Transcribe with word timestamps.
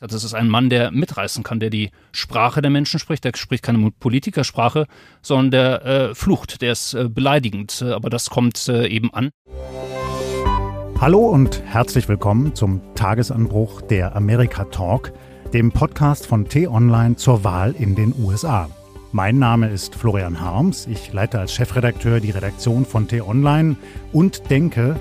Das 0.00 0.24
ist 0.24 0.34
ein 0.34 0.48
Mann, 0.48 0.70
der 0.70 0.90
mitreißen 0.90 1.44
kann, 1.44 1.60
der 1.60 1.70
die 1.70 1.90
Sprache 2.10 2.60
der 2.60 2.70
Menschen 2.70 2.98
spricht. 2.98 3.24
Der 3.24 3.32
spricht 3.36 3.62
keine 3.62 3.90
Politikersprache, 3.92 4.86
sondern 5.22 5.50
der 5.52 5.86
äh, 5.86 6.14
flucht, 6.16 6.62
der 6.62 6.72
ist 6.72 6.94
äh, 6.94 7.08
beleidigend. 7.08 7.80
Aber 7.80 8.10
das 8.10 8.28
kommt 8.28 8.68
äh, 8.68 8.88
eben 8.88 9.14
an. 9.14 9.30
Hallo 11.00 11.28
und 11.28 11.62
herzlich 11.64 12.08
willkommen 12.08 12.56
zum 12.56 12.80
Tagesanbruch 12.96 13.82
der 13.82 14.16
Amerika 14.16 14.64
Talk, 14.64 15.12
dem 15.52 15.70
Podcast 15.70 16.26
von 16.26 16.48
T-Online 16.48 17.14
zur 17.14 17.44
Wahl 17.44 17.72
in 17.78 17.94
den 17.94 18.14
USA. 18.18 18.68
Mein 19.12 19.38
Name 19.38 19.68
ist 19.68 19.94
Florian 19.94 20.40
Harms. 20.40 20.88
Ich 20.88 21.12
leite 21.12 21.38
als 21.38 21.54
Chefredakteur 21.54 22.18
die 22.18 22.32
Redaktion 22.32 22.84
von 22.84 23.06
T-Online 23.06 23.76
und 24.12 24.50
denke, 24.50 24.98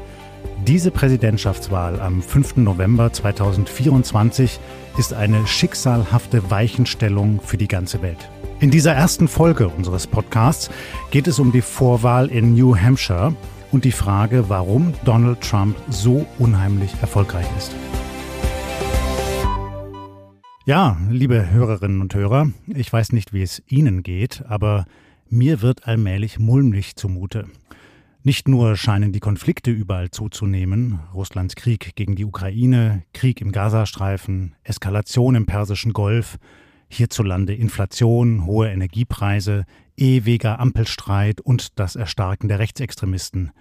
diese 0.68 0.92
Präsidentschaftswahl 0.92 2.00
am 2.00 2.22
5. 2.22 2.58
November 2.58 3.12
2024 3.12 4.60
ist 4.98 5.14
eine 5.14 5.48
schicksalhafte 5.48 6.52
Weichenstellung 6.52 7.40
für 7.42 7.58
die 7.58 7.68
ganze 7.68 8.02
Welt. 8.02 8.30
In 8.60 8.70
dieser 8.70 8.94
ersten 8.94 9.28
Folge 9.28 9.68
unseres 9.68 10.08
Podcasts 10.08 10.70
geht 11.12 11.28
es 11.28 11.40
um 11.40 11.52
die 11.52 11.62
Vorwahl 11.62 12.28
in 12.28 12.54
New 12.54 12.76
Hampshire 12.76 13.36
und 13.72 13.86
die 13.86 13.92
Frage, 13.92 14.50
warum 14.50 14.94
Donald 15.04 15.42
Trump 15.42 15.76
so 15.90 16.26
unheimlich 16.38 16.92
erfolgreich 17.02 17.48
ist. 17.58 17.72
Ja, 20.66 20.98
liebe 21.10 21.50
Hörerinnen 21.50 22.00
und 22.00 22.16
Hörer, 22.16 22.52
ich 22.68 22.94
weiß 22.94 23.12
nicht, 23.12 23.34
wie 23.34 23.42
es 23.42 23.62
Ihnen 23.68 24.02
geht, 24.02 24.44
aber 24.48 24.86
mir 25.30 25.62
wird 25.62 25.88
allmählich 25.88 26.40
mulmig 26.40 26.96
zumute. 26.96 27.48
Nicht 28.26 28.48
nur 28.48 28.78
scheinen 28.78 29.12
die 29.12 29.20
Konflikte 29.20 29.70
überall 29.70 30.10
zuzunehmen, 30.10 31.02
Russlands 31.14 31.56
Krieg 31.56 31.94
gegen 31.98 32.16
die 32.16 32.24
Ukraine, 32.24 33.04
Krieg 33.12 33.42
im 33.42 33.52
Gazastreifen, 33.52 34.56
Eskalation 34.64 35.36
im 35.36 35.46
Persischen 35.46 35.92
Golf, 35.92 36.38
hierzulande 36.88 37.54
Inflation, 37.54 38.46
hohe 38.46 38.70
Energiepreise, 38.70 39.66
ewiger 39.98 40.62
Ampelstreit 40.62 41.42
und 41.42 41.78
das 41.78 41.98
Erstarken 41.98 42.48
der 42.48 42.60
Rechtsextremisten. 42.60 43.52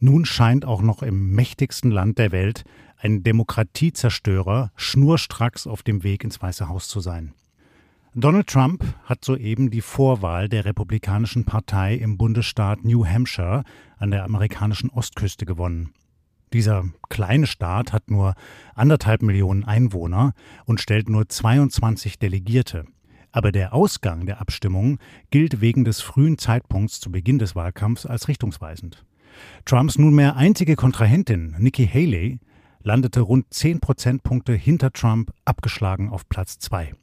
Nun 0.00 0.24
scheint 0.24 0.64
auch 0.64 0.82
noch 0.82 1.04
im 1.04 1.30
mächtigsten 1.30 1.92
Land 1.92 2.18
der 2.18 2.32
Welt 2.32 2.64
ein 2.96 3.22
Demokratiezerstörer 3.22 4.72
schnurstracks 4.74 5.68
auf 5.68 5.84
dem 5.84 6.02
Weg 6.02 6.24
ins 6.24 6.42
Weiße 6.42 6.68
Haus 6.68 6.88
zu 6.88 6.98
sein. 6.98 7.34
Donald 8.18 8.46
Trump 8.46 8.82
hat 9.04 9.26
soeben 9.26 9.70
die 9.70 9.82
Vorwahl 9.82 10.48
der 10.48 10.64
Republikanischen 10.64 11.44
Partei 11.44 11.96
im 11.96 12.16
Bundesstaat 12.16 12.82
New 12.82 13.04
Hampshire 13.04 13.62
an 13.98 14.10
der 14.10 14.24
amerikanischen 14.24 14.88
Ostküste 14.88 15.44
gewonnen. 15.44 15.92
Dieser 16.54 16.84
kleine 17.10 17.46
Staat 17.46 17.92
hat 17.92 18.10
nur 18.10 18.32
anderthalb 18.74 19.20
Millionen 19.20 19.64
Einwohner 19.64 20.32
und 20.64 20.80
stellt 20.80 21.10
nur 21.10 21.28
22 21.28 22.18
Delegierte. 22.18 22.86
Aber 23.32 23.52
der 23.52 23.74
Ausgang 23.74 24.24
der 24.24 24.40
Abstimmung 24.40 24.98
gilt 25.30 25.60
wegen 25.60 25.84
des 25.84 26.00
frühen 26.00 26.38
Zeitpunkts 26.38 27.00
zu 27.00 27.12
Beginn 27.12 27.38
des 27.38 27.54
Wahlkampfs 27.54 28.06
als 28.06 28.28
richtungsweisend. 28.28 29.04
Trumps 29.66 29.98
nunmehr 29.98 30.36
einzige 30.36 30.74
Kontrahentin, 30.74 31.54
Nikki 31.58 31.86
Haley, 31.86 32.40
landete 32.82 33.20
rund 33.20 33.52
10 33.52 33.80
Prozentpunkte 33.80 34.54
hinter 34.54 34.90
Trump, 34.90 35.32
abgeschlagen 35.44 36.08
auf 36.08 36.26
Platz 36.30 36.58
2. 36.60 36.94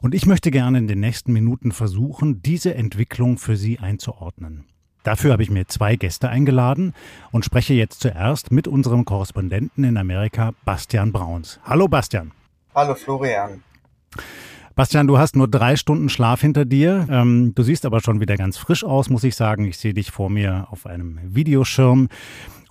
Und 0.00 0.14
ich 0.14 0.26
möchte 0.26 0.50
gerne 0.50 0.78
in 0.78 0.88
den 0.88 1.00
nächsten 1.00 1.32
Minuten 1.32 1.72
versuchen, 1.72 2.42
diese 2.42 2.74
Entwicklung 2.74 3.38
für 3.38 3.56
Sie 3.56 3.78
einzuordnen. 3.78 4.64
Dafür 5.02 5.32
habe 5.32 5.42
ich 5.42 5.50
mir 5.50 5.66
zwei 5.66 5.96
Gäste 5.96 6.28
eingeladen 6.28 6.92
und 7.30 7.44
spreche 7.44 7.72
jetzt 7.72 8.00
zuerst 8.00 8.52
mit 8.52 8.68
unserem 8.68 9.04
Korrespondenten 9.04 9.84
in 9.84 9.96
Amerika, 9.96 10.52
Bastian 10.64 11.10
Brauns. 11.12 11.58
Hallo 11.64 11.88
Bastian. 11.88 12.32
Hallo 12.74 12.94
Florian. 12.94 13.62
Bastian, 14.76 15.06
du 15.06 15.18
hast 15.18 15.36
nur 15.36 15.48
drei 15.48 15.76
Stunden 15.76 16.08
Schlaf 16.08 16.42
hinter 16.42 16.64
dir. 16.64 17.06
Ähm, 17.10 17.52
du 17.54 17.62
siehst 17.62 17.84
aber 17.84 18.00
schon 18.00 18.20
wieder 18.20 18.36
ganz 18.36 18.56
frisch 18.56 18.84
aus, 18.84 19.10
muss 19.10 19.24
ich 19.24 19.36
sagen. 19.36 19.64
Ich 19.64 19.78
sehe 19.78 19.94
dich 19.94 20.10
vor 20.10 20.30
mir 20.30 20.68
auf 20.70 20.86
einem 20.86 21.18
Videoschirm. 21.22 22.08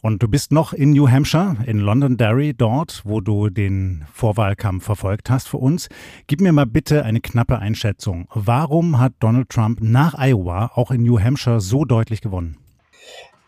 Und 0.01 0.23
du 0.23 0.27
bist 0.27 0.51
noch 0.51 0.71
in 0.71 0.91
New 0.91 1.09
Hampshire, 1.09 1.57
in 1.65 1.79
Londonderry, 1.79 2.53
dort, 2.53 3.01
wo 3.03 3.19
du 3.19 3.49
den 3.49 4.05
Vorwahlkampf 4.13 4.85
verfolgt 4.85 5.29
hast 5.29 5.49
für 5.49 5.57
uns. 5.57 5.89
Gib 6.27 6.39
mir 6.41 6.53
mal 6.53 6.65
bitte 6.65 7.03
eine 7.03 7.19
knappe 7.19 7.59
Einschätzung. 7.59 8.27
Warum 8.33 8.99
hat 8.99 9.13
Donald 9.19 9.49
Trump 9.49 9.79
nach 9.81 10.15
Iowa 10.17 10.71
auch 10.75 10.91
in 10.91 11.03
New 11.03 11.19
Hampshire 11.19 11.59
so 11.59 11.83
deutlich 11.83 12.21
gewonnen? 12.21 12.57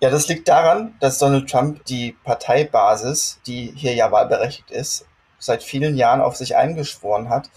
Ja, 0.01 0.09
das 0.09 0.27
liegt 0.27 0.47
daran, 0.47 0.93
dass 0.99 1.19
Donald 1.19 1.49
Trump 1.49 1.85
die 1.85 2.15
Parteibasis, 2.23 3.39
die 3.45 3.71
hier 3.75 3.93
ja 3.93 4.11
wahlberechtigt 4.11 4.71
ist, 4.71 5.05
seit 5.37 5.63
vielen 5.63 5.95
Jahren 5.95 6.21
auf 6.21 6.35
sich 6.35 6.55
eingeschworen 6.55 7.29
hat. 7.29 7.49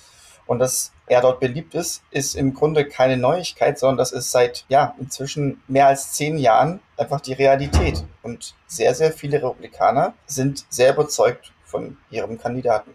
Und 0.47 0.59
dass 0.59 0.94
er 1.07 1.21
dort 1.21 1.41
beliebt 1.41 1.75
ist, 1.75 2.03
ist 2.11 2.35
im 2.35 2.55
Grunde 2.55 2.87
keine 2.87 3.17
Neuigkeit, 3.17 3.79
sondern 3.79 3.99
das 3.99 4.13
ist 4.13 4.31
seit 4.31 4.65
ja 4.69 4.95
inzwischen 4.99 5.63
mehr 5.69 5.87
als 5.89 6.13
zehn 6.13 6.39
Jahren 6.39 6.81
einfach 6.97 7.21
die 7.21 7.35
Realität. 7.35 8.05
Und 8.23 8.55
sehr, 8.67 8.95
sehr 8.95 9.13
viele 9.13 9.39
Republikaner 9.39 10.15
sind 10.27 10.65
sehr 10.71 10.95
überzeugt 10.95 11.53
von 11.65 11.97
ihrem 12.11 12.39
Kandidaten. 12.39 12.91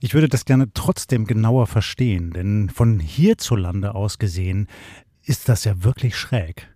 Ich 0.00 0.14
würde 0.14 0.28
das 0.28 0.44
gerne 0.44 0.72
trotzdem 0.74 1.26
genauer 1.26 1.66
verstehen, 1.66 2.32
denn 2.32 2.70
von 2.70 3.00
hierzulande 3.00 3.94
aus 3.94 4.18
gesehen 4.18 4.68
ist 5.22 5.48
das 5.48 5.64
ja 5.64 5.82
wirklich 5.82 6.16
schräg. 6.16 6.68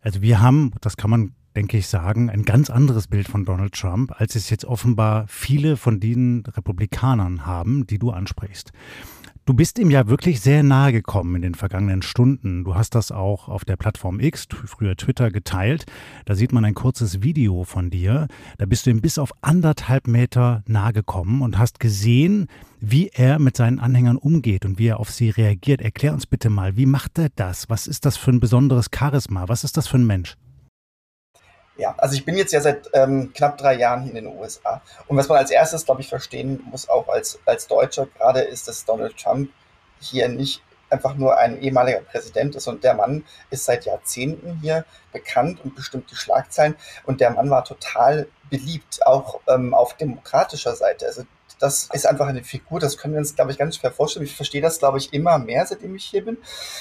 Also 0.00 0.22
wir 0.22 0.40
haben, 0.40 0.72
das 0.80 0.96
kann 0.96 1.10
man 1.10 1.34
denke 1.56 1.76
ich, 1.76 1.88
sagen, 1.88 2.30
ein 2.30 2.44
ganz 2.44 2.70
anderes 2.70 3.08
Bild 3.08 3.28
von 3.28 3.44
Donald 3.44 3.74
Trump, 3.74 4.12
als 4.20 4.34
es 4.36 4.50
jetzt 4.50 4.64
offenbar 4.64 5.26
viele 5.28 5.76
von 5.76 6.00
den 6.00 6.44
Republikanern 6.46 7.44
haben, 7.46 7.86
die 7.86 7.98
du 7.98 8.10
ansprichst. 8.10 8.72
Du 9.46 9.54
bist 9.54 9.78
ihm 9.78 9.90
ja 9.90 10.06
wirklich 10.06 10.40
sehr 10.40 10.62
nahe 10.62 10.92
gekommen 10.92 11.36
in 11.36 11.42
den 11.42 11.54
vergangenen 11.54 12.02
Stunden. 12.02 12.62
Du 12.62 12.74
hast 12.74 12.94
das 12.94 13.10
auch 13.10 13.48
auf 13.48 13.64
der 13.64 13.76
Plattform 13.76 14.20
X, 14.20 14.46
früher 14.66 14.96
Twitter, 14.96 15.30
geteilt. 15.30 15.86
Da 16.26 16.34
sieht 16.34 16.52
man 16.52 16.64
ein 16.64 16.74
kurzes 16.74 17.22
Video 17.22 17.64
von 17.64 17.90
dir. 17.90 18.28
Da 18.58 18.66
bist 18.66 18.86
du 18.86 18.90
ihm 18.90 19.00
bis 19.00 19.18
auf 19.18 19.32
anderthalb 19.40 20.06
Meter 20.06 20.62
nahe 20.66 20.92
gekommen 20.92 21.42
und 21.42 21.58
hast 21.58 21.80
gesehen, 21.80 22.46
wie 22.80 23.08
er 23.08 23.38
mit 23.38 23.56
seinen 23.56 23.80
Anhängern 23.80 24.18
umgeht 24.18 24.64
und 24.64 24.78
wie 24.78 24.88
er 24.88 25.00
auf 25.00 25.10
sie 25.10 25.30
reagiert. 25.30 25.80
Erklär 25.80 26.12
uns 26.12 26.26
bitte 26.26 26.50
mal, 26.50 26.76
wie 26.76 26.86
macht 26.86 27.18
er 27.18 27.30
das? 27.34 27.68
Was 27.68 27.86
ist 27.86 28.04
das 28.04 28.16
für 28.16 28.30
ein 28.30 28.40
besonderes 28.40 28.88
Charisma? 28.94 29.48
Was 29.48 29.64
ist 29.64 29.76
das 29.76 29.88
für 29.88 29.98
ein 29.98 30.06
Mensch? 30.06 30.36
Ja, 31.80 31.94
also 31.96 32.14
ich 32.14 32.26
bin 32.26 32.36
jetzt 32.36 32.52
ja 32.52 32.60
seit 32.60 32.90
ähm, 32.92 33.32
knapp 33.32 33.56
drei 33.56 33.72
Jahren 33.74 34.02
hier 34.02 34.14
in 34.14 34.26
den 34.26 34.38
USA. 34.38 34.82
Und 35.08 35.16
was 35.16 35.30
man 35.30 35.38
als 35.38 35.50
erstes, 35.50 35.86
glaube 35.86 36.02
ich, 36.02 36.08
verstehen 36.08 36.62
muss, 36.70 36.90
auch 36.90 37.08
als, 37.08 37.38
als 37.46 37.66
Deutscher 37.68 38.06
gerade, 38.18 38.40
ist, 38.40 38.68
dass 38.68 38.84
Donald 38.84 39.16
Trump 39.16 39.50
hier 39.98 40.28
nicht 40.28 40.62
einfach 40.90 41.14
nur 41.14 41.38
ein 41.38 41.58
ehemaliger 41.62 42.00
Präsident 42.00 42.54
ist 42.54 42.66
und 42.66 42.84
der 42.84 42.92
Mann 42.92 43.24
ist 43.48 43.64
seit 43.64 43.86
Jahrzehnten 43.86 44.58
hier 44.60 44.84
bekannt 45.10 45.64
und 45.64 45.74
bestimmt 45.74 46.10
die 46.10 46.16
Schlagzeilen 46.16 46.76
und 47.04 47.22
der 47.22 47.30
Mann 47.30 47.48
war 47.48 47.64
total 47.64 48.28
beliebt, 48.50 49.06
auch 49.06 49.40
ähm, 49.48 49.72
auf 49.72 49.94
demokratischer 49.94 50.74
Seite. 50.74 51.06
Also 51.06 51.22
das 51.60 51.88
ist 51.92 52.06
einfach 52.06 52.26
eine 52.26 52.42
Figur, 52.42 52.80
das 52.80 52.96
können 52.96 53.14
wir 53.14 53.18
uns, 53.18 53.36
glaube 53.36 53.52
ich, 53.52 53.58
ganz 53.58 53.76
schwer 53.76 53.92
vorstellen. 53.92 54.24
Ich 54.24 54.34
verstehe 54.34 54.62
das, 54.62 54.78
glaube 54.78 54.98
ich, 54.98 55.12
immer 55.12 55.38
mehr, 55.38 55.66
seitdem 55.66 55.94
ich 55.94 56.04
hier 56.04 56.24
bin, 56.24 56.38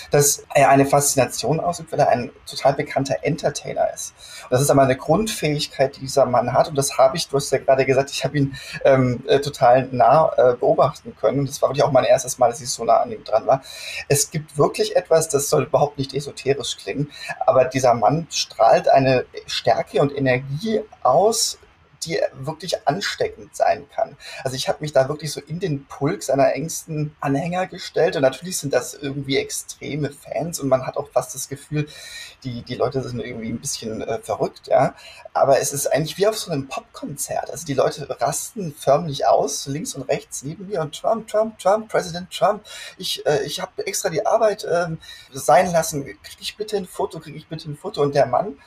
dass 0.09 0.45
er 0.55 0.69
eine 0.69 0.85
Faszination 0.85 1.59
ausübt, 1.59 1.91
weil 1.91 1.99
er 1.99 2.09
ein 2.09 2.31
total 2.45 2.73
bekannter 2.73 3.17
Entertainer 3.21 3.93
ist. 3.93 4.13
Und 4.43 4.51
das 4.51 4.61
ist 4.61 4.71
aber 4.71 4.83
eine 4.83 4.95
Grundfähigkeit, 4.95 5.97
die 5.97 6.01
dieser 6.01 6.25
Mann 6.25 6.53
hat. 6.53 6.69
Und 6.69 6.77
das 6.77 6.97
habe 6.97 7.17
ich, 7.17 7.27
du 7.27 7.35
hast 7.35 7.51
ja 7.51 7.57
gerade 7.57 7.85
gesagt, 7.85 8.09
ich 8.11 8.23
habe 8.23 8.37
ihn 8.37 8.55
ähm, 8.85 9.23
äh, 9.27 9.39
total 9.39 9.89
nah 9.91 10.31
äh, 10.37 10.55
beobachten 10.55 11.15
können. 11.19 11.39
Und 11.39 11.49
das 11.49 11.61
war 11.61 11.69
wirklich 11.69 11.83
auch 11.83 11.91
mein 11.91 12.05
erstes 12.05 12.37
Mal, 12.37 12.49
dass 12.49 12.61
ich 12.61 12.69
so 12.69 12.85
nah 12.85 13.01
an 13.01 13.11
ihm 13.11 13.23
dran 13.25 13.45
war. 13.45 13.61
Es 14.07 14.31
gibt 14.31 14.57
wirklich 14.57 14.95
etwas, 14.95 15.27
das 15.27 15.49
soll 15.49 15.63
überhaupt 15.63 15.97
nicht 15.97 16.13
esoterisch 16.13 16.77
klingen, 16.77 17.11
aber 17.45 17.65
dieser 17.65 17.93
Mann 17.93 18.27
strahlt 18.29 18.89
eine 18.89 19.25
Stärke 19.45 20.01
und 20.01 20.15
Energie 20.15 20.81
aus, 21.03 21.57
die 22.05 22.19
wirklich 22.33 22.87
ansteckend 22.87 23.55
sein 23.55 23.87
kann. 23.89 24.17
Also 24.43 24.55
ich 24.55 24.67
habe 24.67 24.79
mich 24.81 24.93
da 24.93 25.09
wirklich 25.09 25.31
so 25.31 25.41
in 25.41 25.59
den 25.59 25.85
Pulk 25.85 26.23
seiner 26.23 26.53
engsten 26.53 27.15
Anhänger 27.19 27.67
gestellt 27.67 28.15
und 28.15 28.21
natürlich 28.21 28.57
sind 28.57 28.73
das 28.73 28.93
irgendwie 28.93 29.37
extreme 29.37 30.11
Fans 30.11 30.59
und 30.59 30.69
man 30.69 30.85
hat 30.85 30.97
auch 30.97 31.09
fast 31.09 31.35
das 31.35 31.49
Gefühl, 31.49 31.87
die, 32.43 32.63
die 32.63 32.75
Leute 32.75 33.01
sind 33.01 33.19
irgendwie 33.19 33.49
ein 33.49 33.59
bisschen 33.59 34.01
äh, 34.01 34.19
verrückt, 34.19 34.67
ja. 34.67 34.95
Aber 35.33 35.59
es 35.59 35.73
ist 35.73 35.87
eigentlich 35.87 36.17
wie 36.17 36.27
auf 36.27 36.37
so 36.37 36.51
einem 36.51 36.67
Popkonzert. 36.67 37.49
Also 37.51 37.65
die 37.65 37.73
Leute 37.73 38.07
rasten 38.21 38.73
förmlich 38.73 39.27
aus, 39.27 39.67
links 39.67 39.93
und 39.95 40.03
rechts 40.03 40.43
neben 40.43 40.67
mir 40.67 40.81
und 40.81 40.99
Trump, 40.99 41.27
Trump, 41.27 41.57
Trump, 41.59 41.89
Präsident 41.89 42.31
Trump. 42.31 42.63
Ich, 42.97 43.25
äh, 43.25 43.43
ich 43.43 43.59
habe 43.59 43.85
extra 43.85 44.09
die 44.09 44.25
Arbeit 44.25 44.65
ähm, 44.69 44.99
sein 45.31 45.71
lassen. 45.71 46.05
Kriege 46.05 46.41
ich 46.41 46.57
bitte 46.57 46.77
ein 46.77 46.85
Foto, 46.85 47.19
kriege 47.19 47.37
ich 47.37 47.47
bitte 47.47 47.69
ein 47.69 47.77
Foto. 47.77 48.01
Und 48.01 48.15
der 48.15 48.25
Mann, 48.25 48.57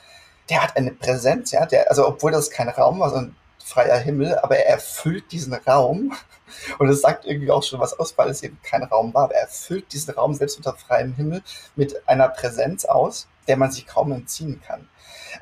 der 0.49 0.63
hat 0.63 0.75
eine 0.77 0.91
Präsenz, 0.91 1.51
ja, 1.51 1.65
der, 1.65 1.89
also 1.89 2.07
obwohl 2.07 2.31
das 2.31 2.49
kein 2.49 2.69
Raum 2.69 2.99
war, 2.99 3.09
sondern 3.09 3.35
freier 3.63 3.97
Himmel, 3.97 4.37
aber 4.39 4.57
er 4.57 4.67
erfüllt 4.67 5.31
diesen 5.31 5.53
Raum. 5.53 6.13
Und 6.77 6.89
es 6.89 7.01
sagt 7.01 7.25
irgendwie 7.25 7.49
auch 7.49 7.63
schon 7.63 7.79
was 7.79 7.97
aus, 7.97 8.17
weil 8.17 8.29
es 8.29 8.43
eben 8.43 8.59
kein 8.61 8.83
Raum 8.83 9.13
war. 9.13 9.23
Aber 9.23 9.35
er 9.35 9.43
erfüllt 9.43 9.91
diesen 9.93 10.13
Raum 10.13 10.33
selbst 10.33 10.57
unter 10.57 10.73
freiem 10.75 11.13
Himmel 11.13 11.41
mit 11.75 12.07
einer 12.07 12.27
Präsenz 12.27 12.85
aus, 12.85 13.27
der 13.47 13.57
man 13.57 13.71
sich 13.71 13.87
kaum 13.87 14.11
entziehen 14.11 14.61
kann. 14.65 14.87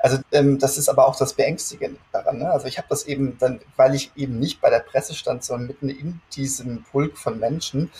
Also 0.00 0.18
ähm, 0.32 0.58
das 0.58 0.78
ist 0.78 0.88
aber 0.88 1.06
auch 1.06 1.16
das 1.16 1.34
Beängstigende 1.34 2.00
daran. 2.12 2.38
Ne? 2.38 2.50
Also 2.50 2.66
ich 2.66 2.78
habe 2.78 2.88
das 2.88 3.04
eben 3.04 3.36
dann, 3.38 3.60
weil 3.76 3.94
ich 3.94 4.12
eben 4.16 4.38
nicht 4.38 4.60
bei 4.60 4.70
der 4.70 4.80
Presse 4.80 5.14
stand, 5.14 5.44
sondern 5.44 5.66
mitten 5.68 5.88
in 5.88 6.20
diesem 6.34 6.84
Pulk 6.84 7.18
von 7.18 7.38
Menschen. 7.38 7.90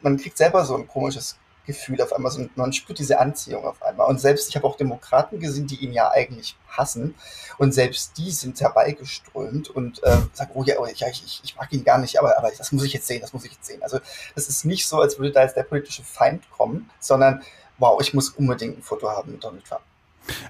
Man 0.00 0.16
kriegt 0.16 0.36
selber 0.36 0.64
so 0.64 0.76
ein 0.76 0.88
komisches 0.88 1.38
Gefühl 1.70 2.00
auf 2.02 2.12
einmal, 2.12 2.32
man 2.56 2.72
spürt 2.72 2.98
diese 2.98 3.18
Anziehung 3.18 3.64
auf 3.64 3.82
einmal. 3.82 4.08
Und 4.08 4.20
selbst, 4.20 4.48
ich 4.48 4.56
habe 4.56 4.66
auch 4.66 4.76
Demokraten 4.76 5.38
gesehen, 5.38 5.66
die 5.66 5.76
ihn 5.76 5.92
ja 5.92 6.10
eigentlich 6.10 6.56
hassen. 6.68 7.14
Und 7.58 7.72
selbst 7.72 8.18
die 8.18 8.30
sind 8.30 8.60
herbeigeströmt 8.60 9.70
und 9.70 10.02
äh, 10.02 10.16
sagen, 10.32 10.50
oh 10.54 10.64
ja, 10.64 10.76
oh, 10.78 10.86
ja 10.86 11.08
ich, 11.08 11.40
ich 11.42 11.56
mag 11.56 11.72
ihn 11.72 11.84
gar 11.84 11.98
nicht, 11.98 12.18
aber, 12.18 12.36
aber 12.38 12.50
das 12.56 12.72
muss 12.72 12.84
ich 12.84 12.92
jetzt 12.92 13.06
sehen, 13.06 13.20
das 13.20 13.32
muss 13.32 13.44
ich 13.44 13.52
jetzt 13.52 13.66
sehen. 13.66 13.82
Also 13.82 13.98
das 14.34 14.48
ist 14.48 14.64
nicht 14.64 14.86
so, 14.86 14.98
als 15.00 15.18
würde 15.18 15.32
da 15.32 15.42
jetzt 15.42 15.56
der 15.56 15.64
politische 15.64 16.02
Feind 16.02 16.48
kommen, 16.50 16.90
sondern 17.00 17.42
wow, 17.78 18.00
ich 18.00 18.14
muss 18.14 18.30
unbedingt 18.30 18.78
ein 18.78 18.82
Foto 18.82 19.08
haben 19.08 19.32
mit 19.32 19.44
Donald 19.44 19.64
Trump. 19.64 19.82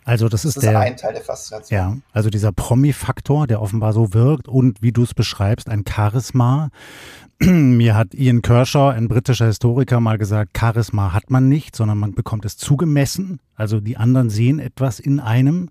Also 0.05 0.29
das, 0.29 0.43
das 0.43 0.51
ist, 0.51 0.57
ist 0.57 0.63
der, 0.63 0.79
ein 0.79 0.97
Teil 0.97 1.15
der 1.15 1.23
Faszination. 1.23 1.79
Ja, 1.79 1.97
also 2.13 2.31
dieser 2.31 2.53
Promi-Faktor, 2.53 3.47
der 3.47 3.63
offenbar 3.63 3.93
so 3.93 4.13
wirkt 4.15 4.49
und 4.49 4.83
wie 4.83 4.93
du 4.93 5.03
es 5.03 5.15
beschreibst, 5.15 5.69
ein 5.69 5.85
Charisma. 5.89 6.71
Mir 7.41 7.97
hat 7.97 8.15
Ian 8.15 8.43
Kershaw, 8.43 8.91
ein 8.91 9.09
britischer 9.09 9.47
Historiker, 9.47 10.01
mal 10.01 10.19
gesagt, 10.19 10.57
Charisma 10.59 11.13
hat 11.13 11.31
man 11.31 11.49
nicht, 11.49 11.75
sondern 11.75 11.99
man 11.99 12.15
bekommt 12.15 12.45
es 12.45 12.57
zugemessen. 12.57 13.41
Also 13.57 13.81
die 13.81 13.97
anderen 13.97 14.31
sehen 14.31 14.59
etwas 14.59 15.01
in 15.01 15.21
einem. 15.21 15.71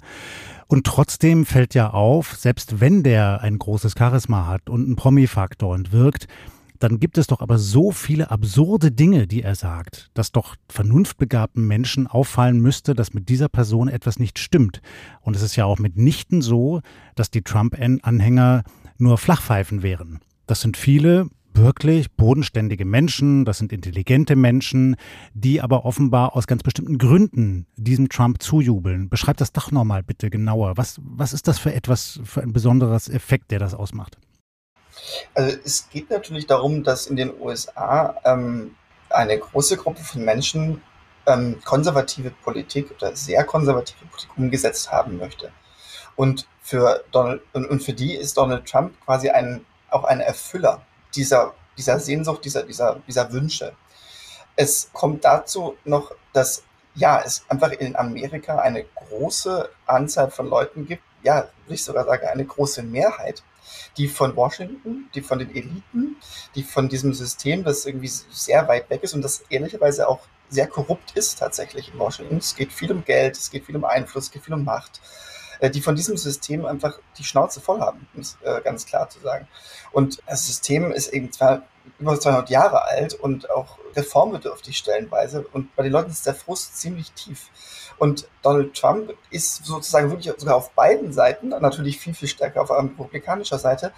Und 0.68 0.86
trotzdem 0.86 1.46
fällt 1.46 1.74
ja 1.74 1.90
auf, 1.90 2.36
selbst 2.38 2.80
wenn 2.80 3.02
der 3.02 3.42
ein 3.42 3.58
großes 3.58 3.96
Charisma 3.98 4.46
hat 4.46 4.70
und 4.70 4.86
einen 4.86 4.96
Promi-Faktor 4.96 5.74
und 5.74 5.92
wirkt, 5.92 6.28
dann 6.80 7.00
gibt 7.00 7.18
es 7.18 7.28
doch 7.28 7.42
aber 7.42 7.58
so 7.58 7.92
viele 7.92 8.32
absurde 8.32 8.92
Dinge, 8.92 9.28
die 9.28 9.44
er 9.44 9.56
sagt, 9.56 10.10
dass 10.14 10.32
doch 10.32 10.56
vernunftbegabten 10.70 11.66
Menschen 11.68 12.08
auffallen 12.08 12.60
müsste, 12.60 12.94
dass 12.94 13.14
mit 13.14 13.30
dieser 13.30 13.50
Person 13.50 13.90
etwas 13.90 14.18
nicht 14.18 14.40
stimmt. 14.40 14.82
Und 15.22 15.36
es 15.36 15.42
ist 15.42 15.58
ja 15.58 15.66
auch 15.66 15.78
mitnichten 15.78 16.42
so, 16.42 16.82
dass 17.16 17.30
die 17.30 17.42
Trump-Anhänger 17.42 18.64
nur 18.98 19.18
Flachpfeifen 19.18 19.84
wären. 19.84 20.20
Das 20.48 20.62
sind 20.62 20.78
viele 20.78 21.28
wirklich 21.54 22.12
bodenständige 22.14 22.86
Menschen, 22.86 23.44
das 23.44 23.58
sind 23.58 23.74
intelligente 23.74 24.38
Menschen, 24.38 24.96
die 25.34 25.62
aber 25.62 25.84
offenbar 25.84 26.36
aus 26.36 26.48
ganz 26.48 26.64
bestimmten 26.64 26.98
Gründen 26.98 27.66
diesem 27.76 28.08
Trump 28.08 28.42
zujubeln. 28.42 29.10
Beschreib 29.10 29.38
das 29.38 29.52
doch 29.52 29.72
nochmal 29.72 30.04
bitte 30.04 30.30
genauer. 30.30 30.78
Was, 30.78 31.02
was 31.04 31.34
ist 31.34 31.48
das 31.48 31.60
für 31.60 31.74
etwas, 31.74 32.22
für 32.24 32.42
ein 32.42 32.54
besonderes 32.54 33.10
Effekt, 33.10 33.52
der 33.52 33.60
das 33.60 33.74
ausmacht? 33.74 34.18
Also 35.34 35.58
es 35.64 35.90
geht 35.90 36.10
natürlich 36.10 36.48
darum, 36.48 36.84
dass 36.84 37.08
in 37.08 37.16
den 37.16 37.40
USA 37.40 38.16
ähm, 38.24 38.76
eine 39.10 39.38
große 39.38 39.78
Gruppe 39.78 40.04
von 40.04 40.24
Menschen 40.24 40.82
ähm, 41.26 41.60
konservative 41.64 42.32
Politik 42.32 42.92
oder 42.92 43.16
sehr 43.16 43.44
konservative 43.44 44.06
Politik 44.06 44.38
umgesetzt 44.38 44.92
haben 44.92 45.18
möchte. 45.18 45.52
Und 46.16 46.48
für 46.62 47.04
Donald 47.12 47.42
und, 47.54 47.82
für 47.84 47.94
die 47.94 48.16
ist 48.16 48.38
Donald 48.38 48.66
Trump 48.66 48.94
quasi 49.06 49.30
ein, 49.30 49.66
auch 49.90 50.04
ein 50.04 50.20
Erfüller 50.20 50.82
dieser, 51.16 51.54
dieser 51.78 52.00
Sehnsucht, 52.00 52.44
dieser, 52.46 52.64
dieser, 52.64 53.00
dieser 53.08 53.32
Wünsche. 53.32 53.74
Es 54.56 54.90
kommt 54.92 55.24
dazu 55.24 55.78
noch, 55.86 56.12
dass 56.34 56.64
ja, 56.96 57.22
es 57.26 57.46
einfach 57.48 57.72
in 57.72 57.96
Amerika 57.96 58.60
eine 58.60 58.84
große 58.84 59.70
Anzahl 59.86 60.30
von 60.30 60.50
Leuten 60.50 60.86
gibt, 60.86 61.04
ja, 61.24 61.48
würde 61.66 61.76
ich 61.76 61.84
sogar 61.84 62.06
sagen, 62.06 62.28
eine 62.28 62.46
große 62.46 62.84
Mehrheit, 62.84 63.42
die 63.98 64.08
von 64.08 64.36
Washington, 64.36 65.10
die 65.14 65.22
von 65.22 65.40
den 65.40 65.50
Eliten, 65.50 66.18
die 66.56 66.64
von 66.64 66.90
diesem 66.90 67.14
System, 67.14 67.64
das 67.64 67.86
irgendwie 67.86 68.08
sehr 68.08 68.68
weit 68.68 68.90
weg 68.90 69.04
ist 69.04 69.14
und 69.14 69.22
das 69.22 69.44
ehrlicherweise 69.50 70.08
auch 70.08 70.22
sehr 70.50 70.68
korrupt 70.68 71.12
ist 71.16 71.40
tatsächlich 71.40 71.94
in 71.94 72.00
Washington. 72.00 72.38
Es 72.38 72.56
geht 72.56 72.74
viel 72.74 72.92
um 72.92 73.04
Geld, 73.04 73.38
es 73.38 73.52
geht 73.52 73.66
viel 73.66 73.76
um 73.76 73.86
Einfluss, 73.86 74.26
es 74.26 74.32
geht 74.32 74.44
viel 74.44 74.54
um 74.54 74.64
Macht, 74.64 75.00
äh, 75.60 75.70
die 75.70 75.82
von 75.82 75.96
diesem 75.96 76.18
System 76.18 76.66
einfach 76.66 77.00
die 77.18 77.24
Schnauze 77.24 77.62
voll 77.62 77.80
haben, 77.80 78.08
um 78.14 78.22
es 78.22 78.38
äh, 78.44 78.62
ganz 78.62 78.86
klar 78.86 79.10
zu 79.10 79.20
sagen. 79.20 79.48
Und 79.92 80.22
das 80.28 80.48
System 80.48 80.92
ist 80.92 81.10
eben 81.10 81.32
zwar 81.32 81.64
über 82.00 82.20
200 82.20 82.50
Jahre 82.50 82.84
alt 82.86 83.14
und 83.14 83.50
auch 83.50 83.78
reformbedürftig 83.96 84.78
stellenweise 84.78 85.46
und 85.52 85.76
bei 85.76 85.84
den 85.84 85.92
Leuten 85.92 86.12
ist 86.12 86.26
der 86.26 86.36
Frust 86.36 86.80
ziemlich 86.80 87.12
tief. 87.12 87.50
Und 87.98 88.28
Donald 88.42 88.74
Trump 88.76 89.14
ist 89.30 89.66
sozusagen 89.66 90.10
wirklich 90.10 90.34
sogar 90.38 90.56
auf 90.56 90.72
beiden 90.72 91.12
Seiten, 91.12 91.50
natürlich 91.50 92.00
viel, 92.00 92.14
viel 92.14 92.30
stärker 92.30 92.62
auf 92.62 92.72
republikanischer 92.72 93.60
Seite, 93.60 93.92